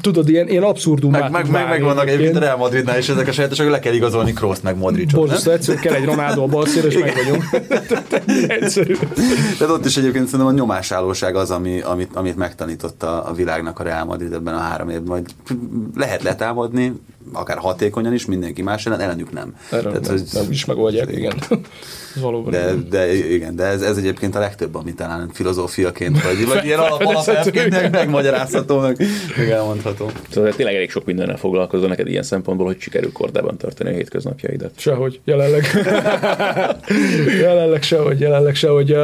tudod, 0.00 0.28
ilyen, 0.28 0.48
ilyen 0.48 0.62
abszurdum 0.62 1.10
Meg, 1.10 1.30
meg, 1.30 1.50
meg, 1.50 1.68
meg 1.68 1.82
vannak 1.82 2.08
egyébként 2.08 2.36
a 2.36 2.38
Real 2.38 2.56
Madridnál 2.56 2.98
is 2.98 3.08
ezek 3.08 3.28
a 3.28 3.32
sajátosok, 3.32 3.70
le 3.70 3.78
kell 3.78 3.92
igazolni 3.92 4.32
Kroos 4.32 4.60
meg 4.60 4.76
Modricot. 4.76 5.14
Borzasztó 5.14 5.50
egyszerű, 5.50 5.78
kell 5.78 5.94
egy 5.94 6.04
Ronaldo 6.04 6.42
a 6.42 6.46
bal 6.46 6.66
szélre, 6.66 6.88
és 6.88 6.98
meg 6.98 7.14
vagyunk. 7.14 7.44
Egyszerű. 8.60 8.94
Tehát 9.58 9.74
ott 9.74 9.84
is 9.84 9.96
egyébként 9.96 10.24
szerintem 10.24 10.54
a 10.54 10.58
nyomásállóság 10.58 11.36
az, 11.36 11.50
ami, 11.50 11.80
amit, 11.80 12.16
amit 12.16 12.36
megtanította 12.36 13.24
a 13.24 13.32
világnak 13.32 13.78
a 13.78 13.82
Real 13.82 14.04
Madrid 14.04 14.32
ebben 14.32 14.54
a 14.54 14.58
három 14.58 14.88
évben, 14.88 15.08
hogy 15.08 15.56
lehet 15.94 16.22
letámadni, 16.22 16.92
akár 17.32 17.58
hatékonyan 17.58 18.12
is, 18.12 18.26
mindenki 18.26 18.62
más 18.62 18.86
ellen, 18.86 19.00
ellenük 19.00 19.32
nem. 19.32 19.56
Erre 19.70 19.82
Tehát, 19.82 20.00
nem, 20.00 20.10
hogy- 20.10 20.28
nem 20.32 20.50
is 20.50 20.64
megoldják, 20.64 21.12
igen. 21.12 21.32
Ez 22.16 22.22
valóban. 22.22 22.50
De, 22.50 22.60
igen. 22.60 22.86
de 22.90 23.14
igen, 23.14 23.56
de 23.56 23.64
ez, 23.64 23.82
ez 23.82 23.96
egyébként 23.96 24.34
a 24.34 24.38
legtöbb, 24.38 24.74
amit 24.74 24.96
talán 24.96 25.30
filozófiaként, 25.32 26.22
vagy, 26.22 26.46
vagy 26.46 26.64
ilyen 26.64 26.78
alap, 26.88 27.00
alapelvként 27.04 27.70
meg, 27.70 27.90
megmagyarázható, 27.90 28.78
meg, 28.78 29.02
meg 29.36 29.50
elmondható. 29.50 30.10
Szóval 30.30 30.52
tényleg 30.54 30.74
elég 30.74 30.90
sok 30.90 31.04
mindennel 31.04 31.36
foglalkozol 31.36 31.88
neked 31.88 32.08
ilyen 32.08 32.22
szempontból, 32.22 32.66
hogy 32.66 32.80
sikerül 32.80 33.12
kordában 33.12 33.56
tartani 33.56 33.90
a 33.90 33.92
hétköznapjaidat. 33.92 34.70
Sehogy, 34.76 35.20
jelenleg. 35.24 35.64
jelenleg 37.40 37.82
sehogy, 37.82 38.20
jelenleg 38.20 38.54
sehogy. 38.54 38.96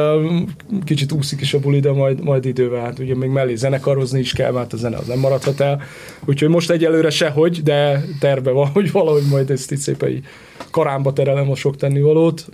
Kicsit 0.85 1.11
úszik 1.11 1.41
is 1.41 1.53
a 1.53 1.59
buli, 1.59 1.79
de 1.79 1.91
majd, 1.91 2.23
majd 2.23 2.45
idővel. 2.45 2.81
Hát 2.81 2.99
ugye 2.99 3.15
még 3.15 3.29
mellé 3.29 3.55
zenekarozni 3.55 4.19
is 4.19 4.33
kell, 4.33 4.51
mert 4.51 4.73
a 4.73 4.77
zene 4.77 4.97
az 4.97 5.07
nem 5.07 5.19
maradhat 5.19 5.59
el. 5.59 5.81
Úgyhogy 6.25 6.49
most 6.49 6.69
egyelőre 6.71 7.09
sehogy, 7.09 7.63
de 7.63 8.05
terve 8.19 8.51
van, 8.51 8.67
hogy 8.67 8.91
valahogy 8.91 9.23
majd 9.29 9.49
ezt 9.49 9.71
itt 9.71 9.79
szépen 9.79 10.23
karámba 10.71 11.13
terelem 11.13 11.51
a 11.51 11.55
sok 11.55 11.75
tennivalót. 11.75 12.47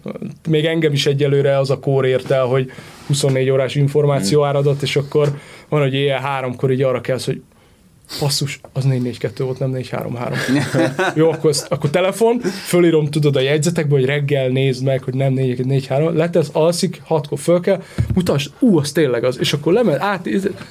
Még 0.48 0.66
engem 0.66 0.94
is 0.94 1.06
egyelőre 1.06 1.58
az 1.58 1.70
a 1.70 1.80
kór 1.80 2.06
ért 2.06 2.32
el, 2.32 2.46
hogy 2.46 2.72
24 3.08 3.50
órás 3.50 3.76
információ 3.76 4.44
áradat, 4.44 4.82
és 4.82 4.96
akkor 4.96 5.38
van, 5.70 5.82
hogy 5.82 5.94
éjjel 5.94 6.20
háromkor 6.20 6.72
így 6.72 6.82
arra 6.82 7.02
kelsz, 7.02 7.26
hogy 7.26 7.42
basszus, 8.20 8.60
az 8.74 8.84
442 8.84 9.44
volt, 9.44 9.60
nem 9.60 9.70
433. 9.70 10.58
Jó, 11.16 11.32
akkor, 11.32 11.50
ezt, 11.50 11.72
akkor 11.72 11.90
telefon, 11.90 12.40
fölírom, 12.40 13.06
tudod 13.06 13.36
a 13.36 13.40
jegyzetekbe, 13.40 13.96
hogy 13.96 14.06
reggel 14.06 14.48
nézd 14.48 14.84
meg, 14.84 15.04
hogy 15.04 15.14
nem 15.14 15.34
443, 15.34 16.16
letesz, 16.16 16.50
alszik, 16.54 17.02
hatkor 17.04 17.40
föl 17.40 17.60
kell, 17.60 17.82
mutasd, 18.14 18.52
ú, 18.60 18.78
az 18.78 18.92
tényleg 18.92 19.24
az, 19.24 19.40
és 19.40 19.54
akkor 19.54 19.74
lemegy, 19.74 19.98
át, 20.00 20.24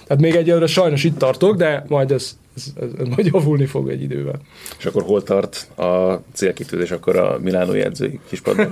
tehát 0.06 0.20
még 0.20 0.34
egyelőre 0.34 0.66
sajnos 0.66 1.04
itt 1.04 1.18
tartok, 1.18 1.56
de 1.56 1.84
majd 1.88 2.10
ez, 2.10 2.36
ez, 2.56 2.64
ez, 2.80 2.88
ez 2.98 3.06
majd 3.06 3.26
javulni 3.26 3.66
fog 3.66 3.90
egy 3.90 4.02
idővel. 4.02 4.40
És 4.78 4.86
akkor 4.86 5.02
hol 5.02 5.22
tart 5.22 5.78
a 5.78 6.20
célkitűzés 6.32 6.90
akkor 6.90 7.16
a 7.16 7.38
Milánó 7.38 7.72
edzői 7.72 8.20
kispadban? 8.28 8.70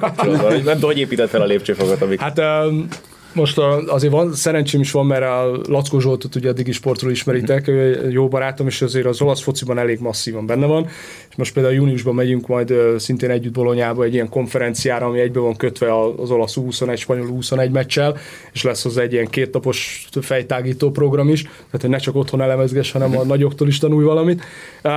Nem 0.65 0.75
tudom, 0.75 0.81
hogy 0.81 0.99
épített 0.99 1.29
fel 1.29 1.41
a 1.41 1.47
lépcsőfokat, 1.47 2.03
amik 2.03 2.21
Hát 2.21 2.39
um, 2.39 2.89
most 3.33 3.59
azért 3.87 4.13
van, 4.13 4.35
szerencsém 4.35 4.81
is 4.81 4.91
van, 4.91 5.07
mert 5.07 5.23
a 5.23 5.61
Lackó 5.69 5.99
Zsoltot 5.99 6.35
ugye 6.35 6.49
a 6.49 6.53
Digi 6.53 6.73
Sportról 6.73 7.11
ismeritek, 7.11 7.69
ő 7.69 8.11
jó 8.11 8.29
barátom, 8.29 8.67
és 8.67 8.83
azért 8.83 9.07
az 9.07 9.23
olasz 9.23 9.41
fociban 9.41 9.79
elég 9.79 10.01
masszívan 10.01 10.47
benne 10.47 10.67
van. 10.67 10.87
És 11.31 11.37
most 11.37 11.55
például 11.55 11.75
júniusban 11.75 12.15
megyünk 12.15 12.47
majd 12.47 12.75
szintén 12.99 13.31
együtt 13.31 13.53
Bolonyába 13.53 14.05
egy 14.05 14.15
ilyen 14.15 14.29
konferenciára, 14.29 15.07
ami 15.07 15.21
egybe 15.21 15.41
van 15.41 15.57
kötve 15.57 15.99
az 16.17 16.31
olasz 16.31 16.55
21, 16.55 16.99
spanyol 16.99 17.27
21 17.27 17.71
meccsel, 17.71 18.17
és 18.53 18.63
lesz 18.63 18.83
hozzá 18.83 19.03
egy 19.03 19.13
ilyen 19.13 19.27
kétnapos 19.27 20.09
fejtágító 20.21 20.91
program 20.91 21.29
is, 21.29 21.43
tehát 21.43 21.81
hogy 21.81 21.91
ne 21.91 21.99
csak 21.99 22.17
otthon 22.17 22.41
elemezges, 22.41 22.93
hanem 22.93 23.19
a 23.19 23.25
nagyoktól 23.25 23.69
is 23.69 23.79
tanulj 23.79 24.05
valamit. 24.05 24.43
Uh, 24.85 24.93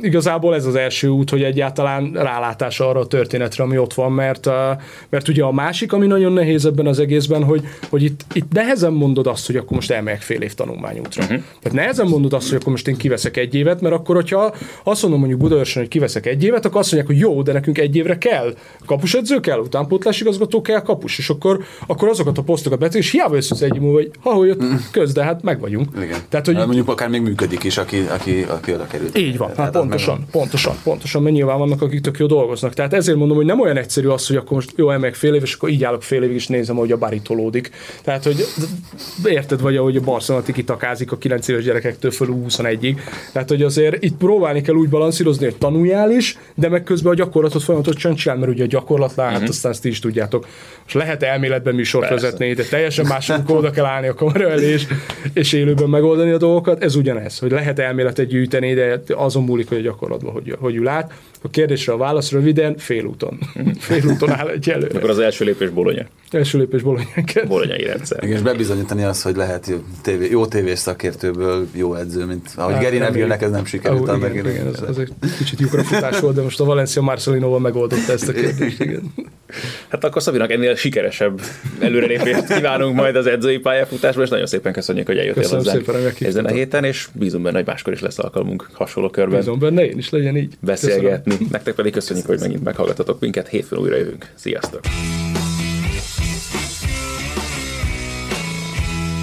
igazából 0.08 0.54
ez 0.54 0.64
az 0.64 0.74
első 0.74 1.08
út, 1.08 1.30
hogy 1.30 1.42
egyáltalán 1.42 2.12
rálátás 2.12 2.80
arra 2.80 3.00
a 3.00 3.06
történetre, 3.06 3.64
ami 3.64 3.78
ott 3.78 3.94
van, 3.94 4.12
mert, 4.12 4.46
uh, 4.46 4.54
mert 5.08 5.28
ugye 5.28 5.42
a 5.42 5.52
másik, 5.52 5.92
ami 5.92 6.06
nagyon 6.06 6.32
nehéz 6.32 6.66
ebben 6.66 6.86
az 6.86 6.98
egészben, 6.98 7.44
hogy, 7.44 7.67
hogy 7.88 8.02
itt, 8.02 8.24
itt 8.32 8.52
nehezen 8.52 8.92
mondod 8.92 9.26
azt, 9.26 9.46
hogy 9.46 9.56
akkor 9.56 9.72
most 9.72 9.90
elmegyek 9.90 10.20
fél 10.20 10.40
év 10.40 10.54
tanulmányútra. 10.54 11.22
Uh-huh. 11.22 11.42
Tehát 11.62 11.78
nehezen 11.78 12.06
mondod 12.06 12.32
azt, 12.32 12.48
hogy 12.48 12.58
akkor 12.58 12.72
most 12.72 12.88
én 12.88 12.96
kiveszek 12.96 13.36
egy 13.36 13.54
évet, 13.54 13.80
mert 13.80 13.94
akkor, 13.94 14.14
hogyha 14.14 14.54
azt 14.82 15.02
mondom 15.02 15.20
mondjuk 15.20 15.40
Budaörsön, 15.40 15.82
hogy 15.82 15.90
kiveszek 15.90 16.26
egy 16.26 16.44
évet, 16.44 16.64
akkor 16.64 16.80
azt 16.80 16.92
mondják, 16.92 17.12
hogy 17.12 17.22
jó, 17.22 17.42
de 17.42 17.52
nekünk 17.52 17.78
egy 17.78 17.96
évre 17.96 18.18
kell. 18.18 18.54
Kapusedző 18.86 19.40
kell, 19.40 19.58
utánpótlás 19.58 20.20
igazgató 20.20 20.60
kell, 20.60 20.82
kapus. 20.82 21.18
És 21.18 21.28
akkor, 21.28 21.64
akkor 21.86 22.08
azokat 22.08 22.38
a 22.38 22.42
posztokat 22.42 22.78
betű, 22.78 22.98
és 22.98 23.10
hiába 23.10 23.34
jössz 23.34 23.50
az 23.50 23.62
egy 23.62 23.80
múlva, 23.80 23.96
hogy 23.96 24.10
ha, 24.20 24.44
jött 24.44 24.62
köz, 24.90 25.12
de 25.12 25.24
hát 25.24 25.42
meg 25.42 25.60
vagyunk. 25.60 25.88
Igen. 26.02 26.18
Tehát, 26.28 26.46
hogy 26.46 26.54
Mondjuk 26.54 26.88
akár 26.88 27.08
még 27.08 27.20
működik 27.20 27.64
is, 27.64 27.78
aki, 27.78 28.04
aki, 28.10 28.44
aki 28.48 28.72
oda 28.72 28.86
került. 28.86 29.18
így 29.18 29.36
van, 29.36 29.50
hát 29.56 29.72
pontosan, 29.72 30.14
megvan. 30.14 30.30
pontosan, 30.30 30.74
pontosan, 30.82 31.22
mert 31.22 31.34
nyilván 31.34 31.58
vannak, 31.58 31.82
akik 31.82 32.00
tök 32.00 32.18
jó 32.18 32.26
dolgoznak. 32.26 32.74
Tehát 32.74 32.94
ezért 32.94 33.18
mondom, 33.18 33.36
hogy 33.36 33.46
nem 33.46 33.60
olyan 33.60 33.76
egyszerű 33.76 34.08
az, 34.08 34.26
hogy 34.26 34.36
akkor 34.36 34.52
most 34.52 34.72
jó, 34.76 34.90
elmegyek 34.90 35.14
fél 35.14 35.34
év, 35.34 35.42
és 35.42 35.54
akkor 35.54 35.68
így 35.68 35.84
állok 35.84 36.02
fél 36.02 36.22
évig, 36.22 36.34
és 36.34 36.46
nézem, 36.46 36.76
hogy 36.76 36.92
a 36.92 36.96
bari 36.96 37.20
tolódik. 37.58 37.70
Tehát, 38.02 38.24
hogy 38.24 38.44
érted 39.24 39.60
vagy, 39.60 39.76
ahogy 39.76 39.96
a 39.96 40.00
Barcelona 40.00 40.44
kitakázik 40.44 41.12
a 41.12 41.18
9 41.18 41.48
éves 41.48 41.64
gyerekektől 41.64 42.10
föl 42.10 42.28
21-ig. 42.48 43.00
Tehát, 43.32 43.48
hogy 43.48 43.62
azért 43.62 44.04
itt 44.04 44.16
próbálni 44.16 44.60
kell 44.60 44.74
úgy 44.74 44.88
balanszírozni, 44.88 45.44
hogy 45.44 45.56
tanuljál 45.56 46.10
is, 46.10 46.38
de 46.54 46.68
meg 46.68 46.82
közben 46.82 47.12
a 47.12 47.14
gyakorlatot 47.14 47.62
folyamatosan 47.62 48.14
csinál, 48.14 48.38
mert 48.38 48.52
ugye 48.52 48.64
a 48.64 48.66
gyakorlat, 48.66 49.14
hát 49.14 49.48
aztán 49.48 49.72
ezt 49.72 49.84
is 49.84 49.98
tudjátok. 49.98 50.46
Most 50.82 50.94
lehet 50.94 51.22
elméletben 51.22 51.74
műsort 51.74 52.08
Persze. 52.08 52.24
vezetni, 52.24 52.54
de 52.54 52.62
teljesen 52.62 53.06
más, 53.06 53.30
amikor 53.30 53.56
oda 53.56 53.70
kell 53.70 53.84
állni 53.84 54.06
a 54.06 54.14
kamera 54.14 54.50
elé, 54.50 54.72
és, 54.72 54.86
és 55.32 55.52
élőben 55.52 55.88
megoldani 55.88 56.30
a 56.30 56.38
dolgokat. 56.38 56.82
Ez 56.82 56.94
ugyanez, 56.94 57.38
hogy 57.38 57.50
lehet 57.50 57.78
elméletet 57.78 58.26
gyűjteni, 58.26 58.74
de 58.74 59.00
azon 59.14 59.44
múlik, 59.44 59.68
hogy 59.68 59.78
a 59.78 59.80
gyakorlatban 59.80 60.32
hogy, 60.32 60.56
hogy 60.60 60.76
ül 60.76 60.88
át. 60.88 61.12
A 61.42 61.50
kérdésre 61.50 61.92
a 61.92 61.96
válasz 61.96 62.30
röviden, 62.32 62.76
félúton. 62.76 63.38
Félúton 63.78 64.30
áll 64.30 64.48
egy 64.48 64.70
előre. 64.70 64.98
akkor 64.98 65.10
az 65.10 65.18
első 65.18 65.44
lépés 65.44 65.68
Bolonya. 65.68 66.06
Első 66.30 66.58
lépés 66.58 66.82
bolonyánk. 66.82 67.32
Bolonyai 67.48 67.84
rendszer. 67.84 68.24
Igen, 68.24 68.36
és 68.36 68.42
bebizonyítani 68.42 69.02
azt, 69.02 69.22
hogy 69.22 69.36
lehet 69.36 69.66
jó, 69.66 69.76
tévé, 70.02 70.28
jó 70.30 70.46
tévés 70.46 70.78
szakértőből 70.78 71.66
jó 71.74 71.94
edző, 71.94 72.24
mint 72.24 72.48
ahogy 72.56 72.72
Hát, 72.72 72.82
Geri 72.82 72.98
nem, 72.98 73.06
Neville-nek 73.06 73.42
ez 73.42 73.50
nem 73.50 73.64
sikerült. 73.64 74.08
annak 74.08 74.30
igen, 74.30 74.36
idején. 74.44 74.60
igen, 74.60 74.74
ez, 74.74 74.80
ez 74.88 74.96
egy 74.98 75.12
kicsit 75.38 75.60
lyukrafutás 75.60 76.20
volt, 76.20 76.34
de 76.34 76.42
most 76.42 76.60
a 76.60 76.64
Valencia 76.64 77.02
Marcelinoval 77.02 77.58
megoldotta 77.60 78.12
ezt 78.12 78.28
a 78.28 78.32
kérdést. 78.32 78.80
Igen. 78.80 79.02
Hát 79.88 80.04
akkor 80.04 80.22
Szabinak 80.22 80.50
ennél 80.50 80.74
sikeresebb 80.74 81.40
előrelépést 81.78 82.54
kívánunk 82.54 82.94
majd 82.96 83.16
az 83.16 83.26
edzői 83.26 83.58
pályafutásban, 83.58 84.24
és 84.24 84.30
nagyon 84.30 84.46
szépen 84.46 84.72
köszönjük, 84.72 85.06
hogy 85.06 85.16
eljöttél 85.16 85.42
Köszönöm 85.42 85.64
hozzánk 85.64 85.84
szépen, 85.84 86.28
ezen 86.28 86.44
a 86.44 86.48
héten, 86.48 86.84
és 86.84 87.08
bízom 87.12 87.42
benne, 87.42 87.56
hogy 87.56 87.66
máskor 87.66 87.92
is 87.92 88.00
lesz 88.00 88.18
alkalmunk 88.18 88.68
hasonló 88.72 89.10
körben 89.10 89.38
Bízom 89.38 89.58
benne, 89.58 89.86
én 89.86 89.98
is 89.98 90.10
legyen 90.10 90.36
így. 90.36 90.54
beszélgetni. 90.60 91.27
Nektek 91.50 91.74
pedig 91.74 91.92
köszönjük, 91.92 92.26
hogy 92.26 92.40
megint 92.40 92.64
meghallgatatok 92.64 93.20
minket, 93.20 93.48
hétfőn 93.48 93.78
újra 93.78 93.96
jövünk. 93.96 94.32
Sziasztok! 94.34 94.80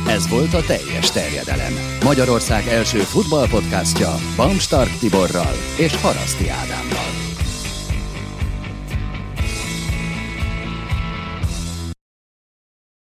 Ez 0.07 0.29
volt 0.29 0.53
a 0.53 0.61
teljes 0.61 1.11
terjedelem. 1.11 1.73
Magyarország 2.03 2.67
első 2.67 2.97
futballpodcastja 2.97 4.15
Bamstark 4.35 4.97
Tiborral 4.99 5.53
és 5.77 5.95
Haraszti 5.95 6.49
Ádámmal. 6.49 7.23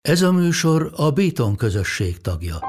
Ez 0.01 0.21
a 0.21 0.31
műsor 0.31 0.91
a 0.95 1.11
Béton 1.11 1.55
közösség 1.55 2.21
tagja. 2.21 2.59